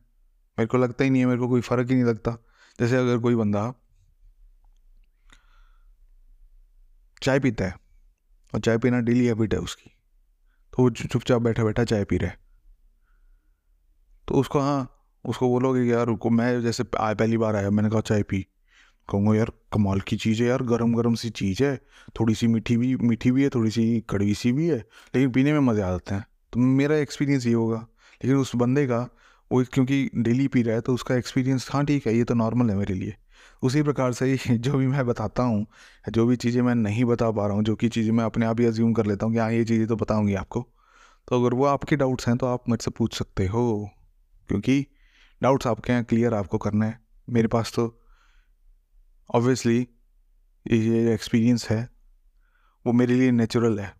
मेरे 0.59 0.67
को 0.67 0.79
लगता 0.79 1.05
ही 1.05 1.11
नहीं 1.11 1.23
है, 1.23 1.27
मेरे 1.27 1.39
को 1.39 1.49
कोई 1.49 1.61
फ़र्क 1.61 1.89
ही 1.89 1.95
नहीं 1.95 2.05
लगता। 2.05 2.37
जैसे 2.79 2.97
अगर 2.97 3.19
कोई 3.19 3.35
बंदा 3.35 3.73
चाय 7.23 7.41
पीता 7.41 7.65
है 7.65 7.75
और 8.55 8.61
चाय 8.61 8.79
पीना 8.79 9.01
डेली 9.01 9.27
हैबिट 9.27 9.55
है 9.55 9.61
उसकी 9.61 9.91
तो 10.73 10.83
वो 10.83 10.91
चुपचाप 10.91 11.43
बैठा 11.43 11.65
बैठा 11.65 11.85
चाय 11.85 12.05
पी 12.05 12.17
रहा 12.17 12.31
है। 12.31 12.39
तो 14.29 14.35
उसको 14.35 14.61
हाँ 14.61 15.00
उसको 15.25 15.49
बोलोगे 15.49 15.81
यार 15.85 16.13
को 16.15 16.31
मैं 16.31 16.61
जैसे 16.63 16.85
आए 17.01 17.15
पहली 17.15 17.37
बार 17.37 17.57
आया, 17.57 17.71
मैंने 17.71 17.91
कहा 17.91 18.01
चाय 18.01 18.23
पी। 18.23 18.47
कहूँगा, 19.09 19.35
यार, 19.37 19.51
कमाल 19.73 20.01
की 20.01 20.17
चीज़ 20.17 20.43
है 20.43 20.49
यार 20.49 20.63
गरम 20.63 20.95
गरम 20.95 21.15
सी 21.15 21.31
चीज़ 21.31 21.63
है 21.65 21.77
थोड़ी 22.21 22.35
सी 22.35 22.47
मीठी 22.47 22.77
भी 22.77 22.95
मीठी 22.97 23.31
भी 23.31 23.43
है 23.43 23.49
थोड़ी 23.49 23.71
सी 23.71 24.05
कड़वी 24.11 24.35
सी 24.35 24.53
भी 24.53 24.67
है, 24.69 24.79
लेकिन 25.15 25.31
पीने 25.31 25.53
में 25.53 25.61
मज़े 25.61 25.83
आते 25.83 26.15
हैं। 26.15 26.25
तो 26.53 26.61
मेरा 26.61 26.97
एक्सपीरियंस 26.97 27.47
ये 27.47 27.53
होगा। 27.53 27.87
लेकिन 28.21 28.37
उस 28.37 28.55
बंदे 28.57 28.87
का, 28.87 28.99
वो 29.51 29.65
क्योंकि 29.65 30.11
डेली 30.17 30.49
पी 30.49 30.63
रहा 30.63 30.75
है 30.75 30.81
तो 30.81 30.95
उसका 30.95 31.15
एक्सपीरियंस 31.17 31.69
हाँ 31.73 31.85
ठीक 31.85 32.07
है, 32.07 32.15
ये 32.17 32.25
तो 32.25 32.35
नॉर्मल 32.35 32.71
है 32.71 32.77
मेरे 32.77 32.95
लिए। 32.95 33.15
उसी 33.63 33.83
प्रकार 33.83 34.13
से 34.13 34.37
जो 34.51 34.73
भी 34.73 34.87
मैं 34.87 35.07
बताता 35.07 35.43
हूँ, 35.43 35.67
जो 36.11 36.27
भी 36.27 36.37
चीज़ें 36.37 36.63
मैं 36.63 36.75
नहीं 36.75 37.05
बता 37.05 37.31
पा 37.31 37.47
रहा 37.47 37.57
हूँ, 37.57 37.65
जो 37.65 37.77
कि 37.77 37.89
चीज़ें 37.89 38.13
मैं 38.13 38.25
अपने 38.25 38.47
आप 38.47 38.61
ही 38.61 38.67
अज्यूम 38.67 38.93
कर 38.93 39.07
लेता 39.07 39.27
हूँ 39.27 39.33
कि 39.35 39.39
हाँ 39.41 39.53
ये 39.53 39.65
चीज़ें 39.65 39.87
तो 39.87 39.97
बताऊँगी 39.97 40.35
आपको 40.35 40.67
तो 41.29 41.41
अगर 41.41 41.55
वो 41.55 41.65
आपके 41.65 41.97
डाउट्स 41.97 42.29
हैं 42.29 42.37
तो 42.37 42.47
आप 42.47 42.69
मुझसे 42.69 42.91
पूछ 42.91 43.19
सकते 43.19 43.47
हो, 43.47 43.91
क्योंकि 44.49 44.87
डाउट्स 45.43 45.67
आपके 45.67 45.93
यहाँ 45.93 46.05
क्लियर 46.05 46.35
आपको 46.35 46.59
करना 46.59 46.87
है। 46.87 47.01
मेरे 47.31 47.49
पास 47.49 47.73
तो 47.77 48.03
ऑब्वियसली 49.35 49.89
ये 50.73 51.15
एक्सपीरियंस 51.15 51.71
है। 51.71 51.89
वो 52.87 52.93
मेरे 52.93 53.15
लिए 53.15 53.31
नेचुरल 53.31 53.81
है। 53.81 53.95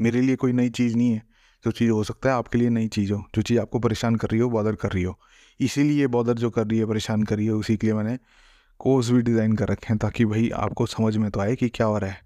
मेरे 0.00 0.20
लिए 0.20 0.36
कोई 0.36 0.52
नई 0.52 0.70
चीज़ 0.70 0.96
नहीं 0.96 1.12
है। 1.12 1.22
जो 1.64 1.70
चीज़ 1.70 1.90
हो 1.90 2.04
सकता 2.04 2.28
है 2.28 2.34
आपके 2.34 2.58
लिए 2.58 2.68
नई 2.68 2.88
चीज़ 2.88 3.12
हो। 3.12 3.24
जो 3.34 3.42
चीज़ 3.42 3.60
आपको 3.60 3.78
परेशान 3.78 4.16
कर 4.16 4.28
रही 4.28 4.40
हो 4.40 4.50
बॉदर 4.50 4.74
कर 4.74 4.92
रही 4.92 5.02
हो। 5.02 5.20
इसीलिए 5.60 6.06
बॉदर 6.06 6.34
जो 6.34 6.50
कर 6.50 6.66
रही 6.66 6.78
है, 6.78 6.86
परेशान 6.86 7.22
कर 7.22 7.36
रही 7.36 7.46
है, 7.46 7.52
उसी 7.52 7.76
के 7.76 7.86
लिए 7.86 7.94
मैंने 7.94 8.18
कोर्स 8.78 9.10
भी 9.10 9.22
डिज़ाइन 9.22 9.56
कर 9.56 9.68
रखे 9.68 9.86
हैं 9.88 9.98
ताकि 9.98 10.24
भाई 10.24 10.50
आपको 10.50 10.86
समझ 10.86 11.16
में 11.16 11.30
तो 11.30 11.40
आए 11.40 11.56
कि 11.56 11.68
क्या 11.68 11.86
हो 11.86 11.98
रहा 11.98 12.10
है। 12.10 12.20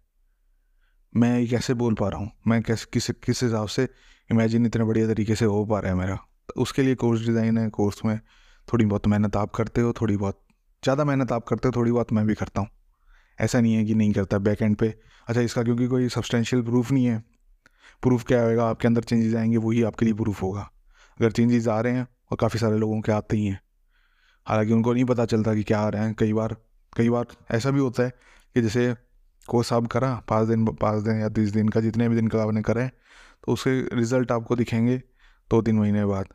मैं 1.17 1.49
कैसे 1.49 1.75
बोल 1.75 1.95
पा 1.95 2.09
रहा 2.09 2.21
हूँ? 2.21 2.31
मैं 2.47 2.63
कैसे, 2.63 2.87
किस 2.93 3.11
किस 3.11 3.43
हिसाब 3.43 3.67
से 3.69 3.89
इमेजिन 4.31 4.67
इतने 4.67 4.85
बढ़िया 4.85 5.07
तरीके 5.07 5.35
से 5.35 5.45
हो 5.45 5.67
पा 5.67 5.81
रहा 5.81 5.93
है 5.93 5.99
मेरा? 5.99 6.19
उसके 6.57 6.83
लिए 6.83 6.95
कोर्स 6.95 7.27
डिज़ाइन 7.27 7.59
है 7.59 7.69
कोर्स 7.71 8.05
में 8.05 8.19
थोड़ी 8.69 8.85
बहुत 8.85 9.07
मेहनत 9.07 9.37
आप 9.37 9.51
करते 9.51 9.81
हो, 9.81 9.93
थोड़ी 9.93 10.17
बहुत, 10.17 10.41
ज़्यादा 10.83 11.05
मेहनत 11.05 11.33
आप 11.33 11.45
करते 11.45 11.69
हो, 11.69 11.73
थोड़ी 11.77 11.93
बहुत 11.93 12.13
मैं 12.13 12.27
भी 12.27 12.35
करता 12.35 12.61
हूँ। 12.61 12.69
ऐसा 13.41 13.61
नहीं 13.61 13.75
है 13.75 13.85
कि 13.85 13.95
नहीं 13.95 14.13
करता 14.13 14.39
बैक 14.39 14.63
एंड 14.63 14.77
पे। 14.77 14.95
अच्छा 15.27 15.41
इसका 15.41 15.63
क्योंकि 15.63 15.87
कोई 15.87 16.09
सब्सटेंशियल 16.09 16.63
प्रूफ 16.63 16.91
नहीं 16.93 17.05
है। 17.07 17.19
प्रूफ 18.03 18.25
क्या 18.25 18.43
होगा 18.43 18.65
आपके 18.65 18.89
अंदर 18.89 19.03
चेंजेस 19.03 19.35
आएँगे, 19.35 19.57
वही 19.57 19.83
आपके 19.83 20.05
लिए 20.05 20.15
प्रूफ 20.15 20.43
होगा। 20.43 20.71
अगर 21.21 21.33
चेंजेस 21.33 21.69
आ 21.69 21.81
रहे 21.81 21.93
हैं, 21.93 22.07
और 22.31 22.37
काफ़ी 22.41 22.59
सारे 22.59 22.79
लोगों 22.79 23.01
के 23.01 23.13
आते 23.13 23.37
ही 23.37 23.47
हैं। 23.47 23.61
हालाँकि 24.47 24.73
उनको 24.73 24.93
नहीं 24.93 25.05
पता 25.05 25.25
चलता 25.25 25.55
कि 25.55 25.63
क्या 25.63 25.81
आ 25.81 25.89
रहे 25.89 26.03
हैं। 26.03 26.15
कई 26.15 26.33
बार 26.33 26.57
कई 26.93 27.09
बार 27.11 27.27
ऐसा 27.51 27.71
भी 27.71 27.81
होता 27.81 28.03
है 28.03 28.11
कि 28.57 28.63
जैसे 28.63 28.95
कोर्स 29.49 29.73
आप 29.73 29.87
करा, 29.87 30.15
पाँच 30.29 30.49
दिन 30.49 30.65
पाँच 30.67 31.03
दिन 31.05 31.21
या 31.21 31.29
तीस 31.29 31.51
दिन 31.51 31.69
का, 31.69 31.81
जितने 31.81 32.09
भी 32.09 32.17
दिन 32.17 32.29
का 32.29 32.43
आपने 32.43 32.63
करें 32.63 32.89
तो 33.45 33.53
उसके 33.53 33.97
रिज़ल्ट 33.97 34.33
आपको 34.33 34.57
दिखेंगे। 34.57 35.01
दो 35.53 35.63
तीन 35.63 35.77
महीने 35.77 36.05
बाद। 36.05 36.27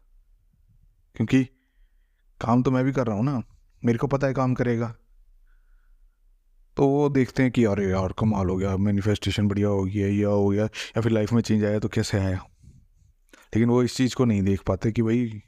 क्योंकि 1.15 1.43
काम 2.41 2.63
तो 2.63 2.71
मैं 2.71 2.83
भी 2.85 2.91
कर 2.91 3.07
रहा 3.07 3.15
हूँ 3.15 3.25
ना। 3.25 3.43
मेरे 3.85 3.97
को 3.97 4.07
पता 4.07 4.27
है 4.27 4.33
काम 4.33 4.53
करेगा। 4.53 4.95
तो 6.77 6.87
वो 6.87 7.09
देखते 7.09 7.43
हैं 7.43 7.51
कि 7.51 7.63
अरे 7.63 7.89
यार 7.89 8.13
कमाल 8.19 8.49
हो 8.49 8.57
गया 8.57 8.77
मैनिफेस्टेशन 8.77 9.47
बढ़िया 9.47 9.67
हो 9.67 9.83
गया, 9.83 10.07
या 10.07 10.29
हो 10.29 10.49
गया, 10.49 10.63
या 10.63 11.01
फिर 11.01 11.11
लाइफ 11.11 11.33
में 11.33 11.41
चेंज 11.41 11.65
आया 11.65 11.79
तो 11.79 11.87
कैसे 11.87 12.19
आया? 12.19 12.45
लेकिन 13.55 13.69
वो 13.69 13.83
इस 13.83 13.95
चीज़ 13.95 14.15
को 14.15 14.25
नहीं 14.25 14.41
देख 14.41 14.61
पाते 14.61 14.91
कि 14.91 15.01
भाई 15.01 15.41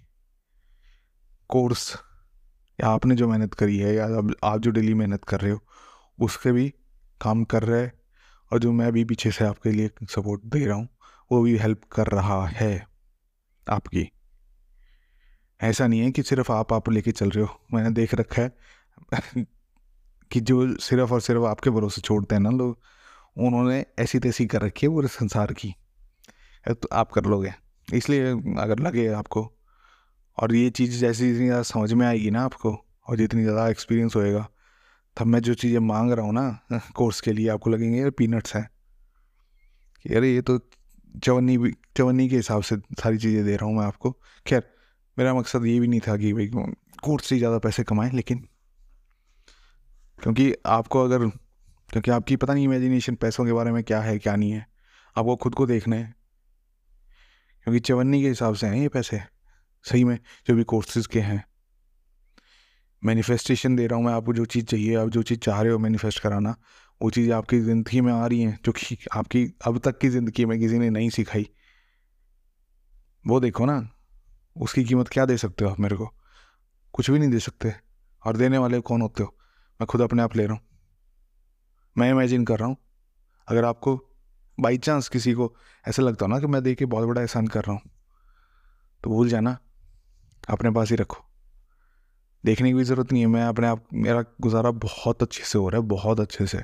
कोर्स 1.49 1.95
या 2.79 2.89
आपने 2.89 3.15
जो 3.15 3.27
मेहनत 3.27 3.53
करी 3.53 3.77
है, 3.77 3.95
या 3.95 4.05
आप 4.43 4.59
जो 4.59 4.71
डेली 4.71 4.93
मेहनत 4.93 5.23
कर 5.23 5.41
रहे 5.41 5.51
हो 5.51 5.59
उसके 6.19 6.51
भी 6.51 6.73
काम 7.21 7.43
कर 7.43 7.63
रहे 7.63 7.81
है, 7.81 7.93
और 8.51 8.59
जो 8.59 8.71
मैं 8.71 8.91
भी 8.93 9.05
पीछे 9.05 9.31
से 9.31 9.45
आपके 9.45 9.71
लिए 9.71 9.89
सपोर्ट 10.09 10.41
दे 10.45 10.65
रहा 10.65 10.75
हूँ, 10.75 10.89
वो 11.31 11.41
भी 11.41 11.57
हेल्प 11.57 11.83
कर 11.83 12.07
रहा 12.07 12.45
है। 12.47 12.88
आपकी। 13.69 14.09
ऐसा 15.59 15.87
नहीं 15.87 15.99
है 15.99 16.11
कि 16.11 16.23
सिर्फ़ 16.23 16.51
आप 16.51 16.73
आप 16.73 16.89
लेके 16.89 17.11
चल 17.11 17.29
रहे 17.29 17.45
हो। 17.45 17.59
मैंने 17.73 17.91
देख 17.91 18.13
रखा 18.15 18.41
है 18.41 18.51
कि 20.31 20.39
जो 20.39 20.77
सिर्फ़ 20.77 21.13
और 21.13 21.21
सिर्फ़ 21.21 21.43
आपके 21.43 21.69
भरोसे 21.69 22.01
छोड़ते 22.01 22.35
हैं 22.35 22.41
ना 22.41 22.49
लोग, 22.49 22.77
उन्होंने 23.37 23.85
ऐसी 23.99 24.19
तैसी 24.19 24.45
कर 24.45 24.61
रखी 24.61 24.87
है 24.87 24.93
पूरे 24.93 25.07
संसार 25.07 25.53
की। 25.53 25.75
तो 26.65 26.89
आप 26.93 27.11
कर 27.11 27.25
लोगे। 27.25 27.53
इसलिए 27.93 28.31
अगर 28.59 28.79
लगे 28.79 29.07
आपको, 29.07 29.53
और 30.37 30.55
ये 30.55 30.69
चीज़ 30.69 30.99
जैसी 31.01 31.31
जितनी 31.31 31.45
ज़्यादा 31.45 31.63
समझ 31.63 31.93
में 31.93 32.07
आएगी 32.07 32.31
ना 32.31 32.43
आपको, 32.43 32.71
और 33.09 33.17
जितनी 33.17 33.43
ज़्यादा 33.43 33.69
एक्सपीरियंस 33.69 34.15
होएगा, 34.15 34.47
तब 35.17 35.25
मैं 35.25 35.39
जो 35.39 35.53
चीज़ें 35.53 35.79
मांग 35.79 36.11
रहा 36.11 36.25
हूँ 36.25 36.33
ना, 36.33 36.79
कोर्स 36.95 37.21
के 37.21 37.33
लिए 37.33 37.49
आपको 37.49 37.69
लगेंगे 37.69 37.99
यार 37.99 38.09
पीनट्स 38.09 38.55
हैं। 38.55 38.69
अरे 40.05 40.33
ये 40.33 40.41
तो 40.41 40.57
चवन्नी 41.23 41.57
भी 41.57 41.73
चवन्नी 41.97 42.29
के 42.29 42.35
हिसाब 42.35 42.61
से 42.61 42.75
सारी 42.75 43.17
चीज़ें 43.17 43.45
दे 43.45 43.55
रहा 43.55 43.65
हूँ 43.65 43.77
मैं 43.77 43.85
आपको। 43.85 44.11
खैर, 44.45 44.63
मेरा 45.17 45.33
मकसद 45.33 45.65
ये 45.65 45.79
भी 45.79 45.87
नहीं 45.87 45.99
था 45.99 46.17
कि 46.17 46.33
भाई 46.33 46.47
कोर्स 47.03 47.25
से 47.25 47.37
ज़्यादा 47.37 47.59
पैसे 47.59 47.83
कमाएँ, 47.83 48.11
लेकिन 48.11 48.47
क्योंकि 50.19 50.53
आपको 50.65 51.03
अगर, 51.03 51.27
क्योंकि 51.89 52.11
आपकी 52.11 52.35
पता 52.35 52.53
नहीं 52.53 52.63
इमेजिनेशन 52.65 53.15
पैसों 53.15 53.45
के 53.45 53.53
बारे 53.53 53.71
में 53.71 53.83
क्या 53.83 54.01
है, 54.01 54.17
क्या 54.19 54.35
नहीं 54.35 54.51
है। 54.51 54.65
आपको 55.15 55.35
खुद 55.35 55.55
को 55.55 55.65
देखना 55.65 55.95
है। 55.95 56.13
क्योंकि 57.63 57.79
चवन्नी 57.79 58.21
के 58.21 58.27
हिसाब 58.27 58.55
से 58.55 58.67
हैं 58.67 58.75
ये 58.75 58.87
पैसे, 58.87 59.21
सही 59.85 60.03
में, 60.03 60.19
जो 60.47 60.55
भी 60.55 60.63
कोर्सेज 60.63 61.07
के 61.07 61.19
हैं। 61.19 61.43
मैनिफेस्टेशन 63.03 63.75
दे 63.75 63.87
रहा 63.87 63.97
हूँ 63.97 64.05
मैं 64.05 64.13
आपको, 64.13 64.33
जो 64.33 64.45
चीज़ 64.45 64.65
चाहिए, 64.65 64.95
आप 64.95 65.09
जो 65.09 65.23
चीज़ 65.23 65.39
चाह 65.39 65.61
रहे 65.61 65.71
हो 65.71 65.79
मैनिफेस्ट 65.79 66.19
कराना, 66.19 66.55
वो 67.01 67.09
चीज़ 67.09 67.31
आपकी 67.31 67.59
ज़िंदगी 67.59 68.01
में 68.01 68.13
आ 68.13 68.25
रही 68.27 68.41
हैं, 68.41 68.59
जो 68.65 68.71
कि 68.71 68.97
आपकी 69.13 69.53
अब 69.65 69.77
तक 69.77 69.97
की 69.97 70.09
ज़िंदगी 70.09 70.45
में 70.45 70.59
किसी 70.59 70.79
ने 70.79 70.89
नहीं 70.89 71.09
सिखाई। 71.09 71.49
वो 73.27 73.39
देखो 73.39 73.65
ना, 73.65 73.89
उसकी 74.55 74.83
कीमत 74.83 75.07
क्या 75.07 75.25
दे 75.25 75.37
सकते 75.37 75.65
हो 75.65 75.71
आप 75.71 75.79
मेरे 75.79 75.95
को? 75.95 76.09
कुछ 76.93 77.11
भी 77.11 77.19
नहीं 77.19 77.29
दे 77.29 77.39
सकते। 77.39 77.73
और 78.25 78.37
देने 78.37 78.57
वाले 78.57 78.79
कौन 78.79 79.01
होते 79.01 79.23
हो? 79.23 79.37
मैं 79.81 79.87
खुद 79.87 80.01
अपने 80.01 80.21
आप 80.21 80.35
ले 80.35 80.45
रहा 80.45 80.53
हूँ। 80.53 80.61
मैं 81.97 82.09
इमेजिन 82.11 82.45
कर 82.45 82.59
रहा 82.59 82.67
हूँ। 82.67 82.77
अगर 83.47 83.65
आपको 83.65 83.95
बाई 84.59 84.77
चांस 84.77 85.09
किसी 85.09 85.33
को 85.33 85.55
ऐसा 85.87 86.03
लगता 86.03 86.25
हो 86.25 86.31
ना 86.31 86.39
कि 86.39 86.47
मैं 86.47 86.63
देख 86.63 86.77
के 86.77 86.85
बहुत 86.85 87.07
बड़ा 87.07 87.21
एहसान 87.21 87.47
कर 87.47 87.63
रहा 87.63 87.71
हूँ 87.71 87.81
तो 89.03 89.09
भूल 89.09 89.29
जाना, 89.29 89.57
अपने 90.49 90.71
पास 90.71 90.89
ही 90.89 90.95
रखो। 90.95 91.28
देखने 92.45 92.69
की 92.69 92.73
भी 92.73 92.83
ज़रूरत 92.83 93.11
नहीं 93.11 93.21
है। 93.21 93.27
मैं 93.27 93.43
अपने 93.43 93.67
आप, 93.67 93.85
मेरा 93.93 94.23
गुजारा 94.41 94.71
बहुत 94.71 95.23
अच्छे 95.23 95.43
से 95.43 95.57
हो 95.57 95.69
रहा 95.69 95.81
है, 95.81 95.87
बहुत 95.87 96.19
अच्छे 96.19 96.47
से। 96.47 96.63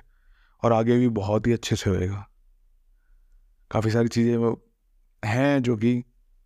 और 0.63 0.73
आगे 0.73 0.97
भी 0.97 1.07
बहुत 1.09 1.47
ही 1.47 1.53
अच्छे 1.53 1.75
से 1.75 1.89
होएगा। 1.89 2.27
काफ़ी 3.71 3.91
सारी 3.91 4.07
चीज़ें 4.07 4.53
हैं 5.23 5.63
जो 5.63 5.75
कि, 5.77 6.01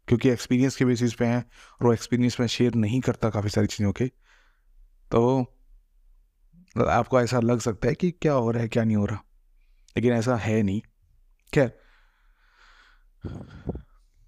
क्योंकि 0.07 0.29
एक्सपीरियंस 0.29 0.75
के 0.75 0.85
बेसिस 0.85 1.13
पे 1.13 1.25
हैं 1.25 1.39
और 1.81 1.87
वो 1.87 1.93
एक्सपीरियंस 1.93 2.39
मैं 2.39 2.47
शेयर 2.47 2.75
नहीं 2.75 3.01
करता 3.01 3.29
काफ़ी 3.29 3.49
सारी 3.49 3.67
चीज़ों 3.67 3.91
के। 3.91 4.05
तो 5.11 5.55
आपको 6.87 7.21
ऐसा 7.21 7.39
लग 7.39 7.59
सकता 7.59 7.87
है 7.87 7.95
कि 7.95 8.11
क्या 8.11 8.33
हो 8.33 8.51
रहा 8.51 8.61
है, 8.61 8.67
क्या 8.67 8.83
नहीं 8.83 8.97
हो 8.97 9.05
रहा। 9.05 9.23
लेकिन 9.97 10.13
ऐसा 10.13 10.35
है 10.35 10.61
नहीं। 10.63 10.81
खैर, 11.53 11.71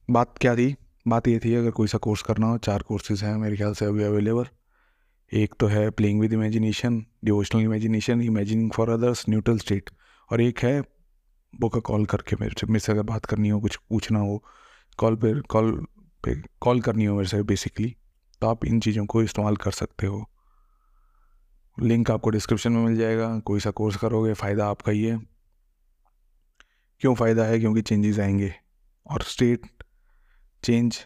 बात 0.10 0.38
क्या 0.38 0.56
थी? 0.56 0.76
बात 1.08 1.28
ये 1.28 1.40
थी, 1.40 1.56
अगर 1.56 1.72
कोई 1.72 1.88
सा 1.88 1.98
कोर्स 1.98 2.22
करना 2.22 2.48
हो, 2.48 2.58
चार 2.58 2.82
कोर्सेज 2.82 3.24
हैं 3.24 3.36
मेरे 3.36 3.58
ख्याल 3.58 3.74
से 3.74 3.86
अभी 3.86 4.04
अवेलेबल 4.04 4.48
एक 5.34 5.54
तो 5.60 5.68
है 5.68 5.90
playing 5.90 6.22
with 6.22 6.34
imagination 6.34 7.06
devotional 7.26 7.62
imagination 7.62 8.22
imagining 8.22 8.72
for 8.72 8.90
others 8.90 9.30
neutral 9.30 9.58
state 9.58 9.90
और 10.32 10.42
एक 10.42 10.60
है 10.60 10.82
बुक 11.60 11.78
कॉल 11.78 12.06
करके 12.06 12.36
मेरे 12.42 12.56
से 12.60 12.68
मेरे 12.68 12.80
से 12.80 12.92
अगर 12.92 13.04
बात 13.04 13.26
करनी 13.26 13.50
हो, 13.50 13.60
कुछ 13.60 13.76
पूछना 13.76 14.20
हो 14.20 14.44
कॉल 14.98 15.16
पे 15.16 15.42
कॉल 15.42 15.86
पे 16.24 16.36
कॉल 16.62 16.82
करनी 16.82 17.06
हो 17.06 17.16
मेरे 17.16 17.28
से 17.28 17.44
बेसिकली 17.44 17.96
तो 18.42 18.48
आप 18.48 18.66
इन 18.66 18.80
चीज़ों 18.80 19.06
को 19.06 19.24
इस्तेमाल 19.24 19.56
कर 19.56 19.72
सकते 19.72 20.08
हो। 20.08 20.30
लिंक 21.80 22.12
आपको 22.12 22.30
डिस्क्रिप्शन 22.30 22.72
में 22.72 22.86
मिल 22.86 22.98
जाएगा, 22.98 23.40
कोई 23.40 23.60
सा 23.60 23.72
कोर्स 23.72 23.96
करोगे, 23.96 24.34
फ़ायदा 24.34 24.68
आपका 24.68 24.92
ही 24.92 25.04
है। 25.04 25.20
क्यों 27.00 27.16
फ़ायदा 27.16 27.44
है? 27.44 27.60
क्योंकि 27.60 27.82
चेंजेस 27.82 28.20
आएँगे। 28.20 28.54
और 29.10 29.22
स्टेट 29.22 29.62
चेंज 30.64 31.00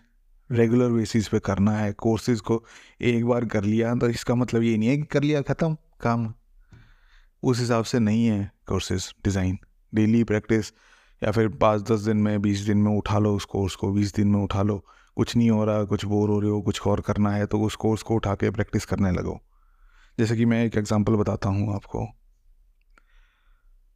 रेगुलर 0.49 0.89
बेसिस 0.89 1.27
पे 1.27 1.39
करना 1.39 1.71
है 1.71 1.91
कोर्सेज 1.93 2.39
को 2.41 2.63
एक 3.01 3.25
बार 3.25 3.45
कर 3.45 3.63
लिया 3.63 3.93
तो 3.95 4.09
इसका 4.09 4.35
मतलब 4.35 4.63
ये 4.63 4.77
नहीं 4.77 4.89
है 4.89 4.97
कि 4.97 5.03
कर 5.03 5.23
लिया, 5.23 5.41
ख़त्म, 5.41 5.77
काम। 6.01 6.33
उस 7.43 7.59
हिसाब 7.59 7.83
से 7.83 7.99
नहीं 7.99 8.25
है 8.25 8.51
कोर्सेज 8.67 9.13
डिज़ाइन 9.25 9.57
डेली 9.93 10.23
प्रैक्टिस 10.23 10.71
या 11.21 11.31
फिर 11.31 11.47
पाँच, 11.47 11.81
दस 11.81 11.99
दिन 11.99 12.17
में, 12.17 12.41
बीस 12.41 12.59
दिन 12.59 12.77
में 12.77 12.91
उठा 12.91 13.19
लो 13.19 13.35
उस 13.35 13.45
कोर्स 13.45 13.75
को, 13.75 13.91
बीस 13.91 14.13
दिन 14.15 14.27
में 14.27 14.41
उठा 14.43 14.61
लो। 14.61 14.83
कुछ 15.17 15.35
नहीं 15.35 15.49
हो 15.49 15.63
रहा, 15.65 15.83
कुछ 15.83 16.05
बोर 16.05 16.29
हो 16.29 16.39
रहे 16.39 16.51
हो, 16.51 16.61
कुछ 16.61 16.81
और 16.87 17.01
करना 17.01 17.31
है 17.31 17.45
तो 17.45 17.59
उस 17.61 17.75
कोर्स 17.75 18.01
को 18.01 18.15
उठा 18.15 18.35
के 18.35 18.49
प्रैक्टिस 18.49 18.85
करने 18.85 19.11
लगो। 19.11 19.39
जैसे 20.17 20.35
कि 20.35 20.45
मैं 20.45 20.63
एक 20.65 20.77
एग्जांपल 20.77 21.15
बताता 21.15 21.49
हूँ 21.49 21.73
आपको 21.75 22.05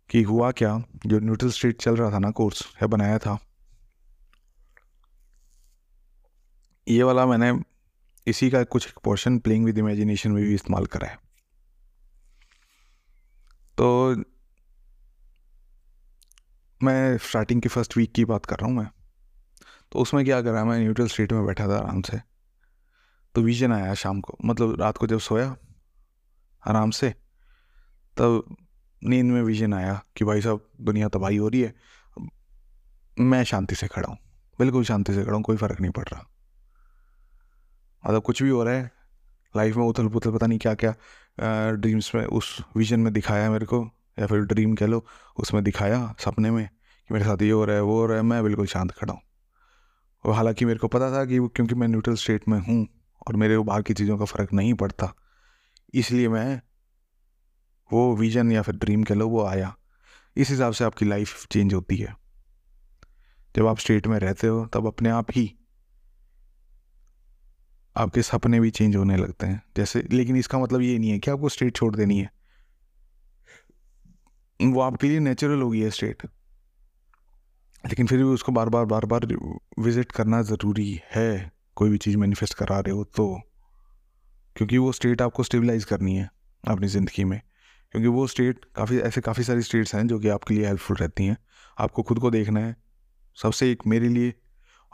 कि 0.09 0.21
हुआ 0.23 0.51
क्या? 0.51 0.81
जो 1.05 1.19
न्यूट्रल 1.19 1.49
स्ट्रीट 1.49 1.81
चल 1.81 1.95
रहा 1.95 2.11
था 2.11 2.19
ना 2.19 2.31
कोर्स 2.31 2.63
है, 2.81 2.87
बनाया 2.87 3.17
था। 3.17 3.37
ये 6.89 7.03
वाला 7.03 7.25
मैंने 7.25 7.51
इसी 8.27 8.49
का 8.49 8.63
कुछ 8.65 8.91
पोर्शन 9.03 9.37
प्लेइंग 9.39 9.65
विद 9.65 9.77
इमेजिनेशन 9.77 10.31
में 10.31 10.43
भी 10.43 10.53
इस्तेमाल 10.53 10.85
करा 10.85 11.07
है। 11.07 11.17
तो 13.77 14.15
मैं 16.81 17.17
स्टार्टिंग 17.17 17.61
की 17.61 17.69
फ़र्स्ट 17.69 17.97
वीक 17.97 18.11
की 18.11 18.25
बात 18.25 18.45
कर 18.45 18.55
रहा 18.55 18.67
हूँ 18.67 18.75
मैं। 18.77 18.87
तो 19.91 19.99
उसमें 19.99 20.23
क्या 20.25 20.41
करा 20.41 20.63
मैं 20.65 20.77
न्यूट्रल 20.79 21.07
स्टेट 21.07 21.31
में 21.33 21.45
बैठा 21.45 21.67
था 21.67 21.77
आराम 21.77 22.01
से। 22.01 22.19
तो 23.35 23.41
विजन 23.41 23.71
आया 23.71 23.93
शाम 23.93 24.21
को 24.21 24.37
मतलब 24.45 24.75
रात 24.81 24.97
को 24.97 25.07
जब 25.07 25.19
सोया, 25.19 25.55
आराम 26.63 26.91
से, 26.91 27.09
तब 28.17 28.55
नींद 29.01 29.25
में 29.25 29.41
विजन 29.41 29.73
आया 29.73 30.01
कि 30.17 30.25
भाई 30.25 30.41
साहब, 30.41 30.69
दुनिया 30.81 31.07
तबाही 31.07 31.37
हो 31.37 31.47
रही 31.47 31.61
है 31.61 31.73
मैं 33.17 33.43
शांति 33.43 33.75
से 33.75 33.87
खड़ा 33.87 34.07
हूँ। 34.09 34.17
बिल्कुल 34.59 34.83
शांति 34.83 35.13
से 35.13 35.23
खड़ा 35.23 35.35
हूँ, 35.35 35.43
कोई 35.43 35.57
फ़र्क 35.57 35.81
नहीं 35.81 35.91
पड़ 35.91 36.07
रहा। 36.07 36.25
मतलब 38.03 38.21
कुछ 38.21 38.41
भी 38.43 38.49
हो 38.49 38.63
रहा 38.63 38.73
है 38.73 38.91
लाइफ 39.53 39.75
में 39.75 39.85
उथल 39.85 40.07
पुथल 40.07 40.31
पता 40.31 40.47
नहीं 40.47 40.59
क्या 40.59 40.73
क्या 40.75 40.93
ड्रीम्स 41.73 42.13
में 42.15 42.25
उस 42.25 42.57
विजन 42.77 42.99
में 42.99 43.11
दिखाया 43.13 43.49
मेरे 43.51 43.65
को, 43.65 43.83
या 44.19 44.27
फिर 44.27 44.39
ड्रीम 44.41 44.73
कह 44.75 44.85
लो, 44.85 45.05
उसमें 45.37 45.63
दिखाया 45.63 46.15
सपने 46.19 46.51
में 46.51 46.65
कि 46.67 47.13
मेरे 47.13 47.25
साथ 47.25 47.41
ये 47.41 47.51
हो 47.51 47.63
रहा 47.65 47.75
है, 47.75 47.81
वो 47.81 47.99
हो 47.99 48.05
रहा 48.05 48.17
है, 48.17 48.23
मैं 48.23 48.43
बिल्कुल 48.43 48.65
शांत 48.67 48.91
खड़ा 48.91 49.13
हूँ। 49.13 49.21
और 50.25 50.33
हालाँकि 50.33 50.65
मेरे 50.65 50.79
को 50.79 50.87
पता 50.87 51.11
था 51.11 51.23
कि 51.25 51.37
क्योंकि 51.49 51.75
मैं 51.75 51.87
न्यूट्रल 51.87 52.15
स्टेट 52.15 52.47
में 52.47 52.59
हूँ 52.59 52.87
और 53.27 53.35
मेरे 53.35 53.57
को 53.57 53.63
बाहर 53.63 53.81
की 53.81 53.93
चीज़ों 53.93 54.17
का 54.17 54.25
फ़र्क 54.25 54.53
नहीं 54.53 54.73
पड़ता, 54.73 55.13
इसलिए 55.93 56.29
मैं 56.29 56.61
वो 57.89 58.15
विजन 58.15 58.51
या 58.51 58.61
फिर 58.61 58.75
ड्रीम 58.75 59.03
कह 59.03 59.15
लो, 59.15 59.27
वो 59.27 59.45
आया। 59.45 59.73
इस 60.35 60.49
हिसाब 60.49 60.73
से 60.73 60.83
आपकी 60.83 61.05
लाइफ 61.05 61.45
चेंज 61.47 61.73
होती 61.73 61.97
है। 61.97 62.15
जब 63.55 63.67
आप 63.67 63.79
स्टेट 63.79 64.07
में 64.07 64.17
रहते 64.19 64.47
हो, 64.47 64.65
तब 64.65 64.87
अपने 64.87 65.09
आप 65.11 65.31
ही 65.31 65.51
आपके 67.97 68.21
सपने 68.21 68.59
भी 68.59 68.71
चेंज 68.71 68.95
होने 68.95 69.17
लगते 69.17 69.47
हैं। 69.47 69.63
जैसे, 69.77 70.03
लेकिन 70.11 70.35
इसका 70.35 70.59
मतलब 70.59 70.81
ये 70.81 70.99
नहीं 70.99 71.09
है 71.09 71.19
कि 71.19 71.31
आपको 71.31 71.49
स्टेट 71.49 71.75
छोड़ 71.75 71.95
देनी 71.95 72.19
है। 72.19 72.29
वो 74.61 74.81
आपके 74.81 75.07
लिए 75.07 75.19
नेचुरल 75.19 75.61
होगी 75.61 75.81
है 75.81 75.89
स्टेट 75.89 76.23
लेकिन 77.85 78.07
फिर 78.07 78.17
भी 78.17 78.23
उसको 78.23 78.51
बार 78.51 78.69
बार 78.69 78.85
बार 78.85 79.05
बार 79.05 79.25
विज़िट 79.79 80.11
करना 80.11 80.41
ज़रूरी 80.41 81.01
है। 81.15 81.51
कोई 81.75 81.89
भी 81.89 81.97
चीज़ 81.97 82.17
मैनिफेस्ट 82.17 82.53
करा 82.53 82.79
रहे 82.79 82.91
हो 82.91 83.03
तो। 83.03 83.41
क्योंकि 84.55 84.77
वो 84.77 84.91
स्टेट 84.91 85.21
आपको 85.21 85.43
स्टेबलाइज 85.43 85.85
करनी 85.85 86.15
है 86.15 86.29
अपनी 86.67 86.87
ज़िंदगी 86.87 87.23
में। 87.23 87.41
क्योंकि 87.91 88.07
वो 88.07 88.27
स्टेट 88.27 88.65
काफ़ी, 88.75 88.99
ऐसे 88.99 89.21
काफ़ी 89.21 89.43
सारी 89.43 89.61
स्टेट्स 89.61 89.95
हैं 89.95 90.07
जो 90.07 90.19
कि 90.19 90.27
आपके 90.27 90.53
लिए 90.53 90.67
हेल्पफुल 90.67 90.97
रहती 90.97 91.25
हैं। 91.25 91.37
आपको 91.79 92.03
खुद 92.03 92.19
को 92.19 92.31
देखना 92.31 92.59
है। 92.59 92.75
सबसे 93.41 93.71
एक 93.71 93.83
मेरे 93.87 94.07
लिए 94.09 94.33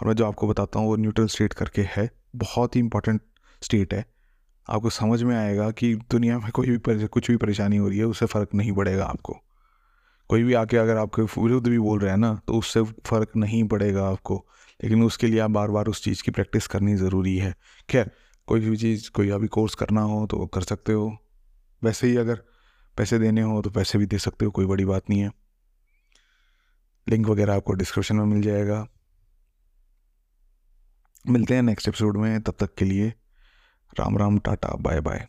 और 0.01 0.07
मैं 0.07 0.13
जो 0.13 0.25
आपको 0.25 0.47
बताता 0.47 0.79
हूँ, 0.79 0.87
वो 0.87 0.95
न्यूट्रल 0.95 1.27
स्टेट 1.27 1.53
करके 1.53 1.81
है, 1.81 2.09
बहुत 2.35 2.75
ही 2.75 2.79
इंपॉर्टेंट 2.79 3.21
स्टेट 3.61 3.93
है। 3.93 4.05
आपको 4.69 4.89
समझ 4.89 5.23
में 5.23 5.35
आएगा 5.35 5.71
कि 5.71 5.95
दुनिया 5.95 6.39
में 6.39 6.51
कोई 6.51 6.69
भी 6.69 7.07
कुछ 7.07 7.31
भी 7.31 7.37
परेशानी 7.37 7.77
हो 7.77 7.89
रही 7.89 7.97
है, 7.97 8.05
उससे 8.05 8.25
फ़र्क 8.25 8.49
नहीं 8.55 8.71
पड़ेगा 8.71 9.05
आपको। 9.05 9.37
कोई 10.29 10.43
भी 10.43 10.53
आके 10.53 10.77
अगर 10.77 10.97
आपके 10.97 11.21
विरुद्ध 11.21 11.67
भी 11.67 11.79
बोल 11.79 11.99
रहा 11.99 12.11
है 12.11 12.17
ना 12.17 12.41
तो 12.47 12.53
उससे 12.53 12.81
फ़र्क 12.83 13.31
नहीं 13.35 13.63
पड़ेगा 13.63 14.07
आपको। 14.07 14.45
लेकिन 14.83 15.03
उसके 15.03 15.27
लिए 15.27 15.39
आप 15.39 15.51
बार 15.51 15.71
बार 15.71 15.87
उस 15.87 16.03
चीज़ 16.03 16.23
की 16.23 16.31
प्रैक्टिस 16.31 16.67
करनी 16.67 16.95
ज़रूरी 16.95 17.37
है। 17.37 17.53
खैर, 17.89 18.11
कोई 18.47 18.59
भी 18.59 18.77
चीज़, 18.77 19.09
कोई 19.11 19.29
अभी 19.29 19.47
कोर्स 19.47 19.75
करना 19.75 20.01
हो 20.01 20.25
तो 20.27 20.45
कर 20.45 20.61
सकते 20.61 20.93
हो। 20.93 21.17
वैसे 21.83 22.07
ही 22.07 22.17
अगर 22.17 22.41
पैसे 22.97 23.19
देने 23.19 23.41
हो 23.41 23.61
तो 23.61 23.69
पैसे 23.69 23.97
भी 23.97 24.05
दे 24.05 24.17
सकते 24.17 24.45
हो, 24.45 24.51
कोई 24.51 24.65
बड़ी 24.65 24.85
बात 24.85 25.09
नहीं 25.09 25.19
है। 25.19 25.31
लिंक 27.09 27.27
वगैरह 27.27 27.55
आपको 27.55 27.73
डिस्क्रिप्शन 27.73 28.15
में 28.15 28.25
मिल 28.25 28.41
जाएगा। 28.41 28.87
मिलते 31.29 31.55
हैं 31.55 31.61
नेक्स्ट 31.61 31.87
एपिसोड 31.87 32.17
में 32.17 32.41
तब 32.41 32.55
तक 32.59 32.75
के 32.75 32.85
लिए 32.85 33.13
Ram 33.99 34.17
Ram 34.17 34.39
tata 34.39 34.75
bye 34.75 35.01
bye 35.01 35.27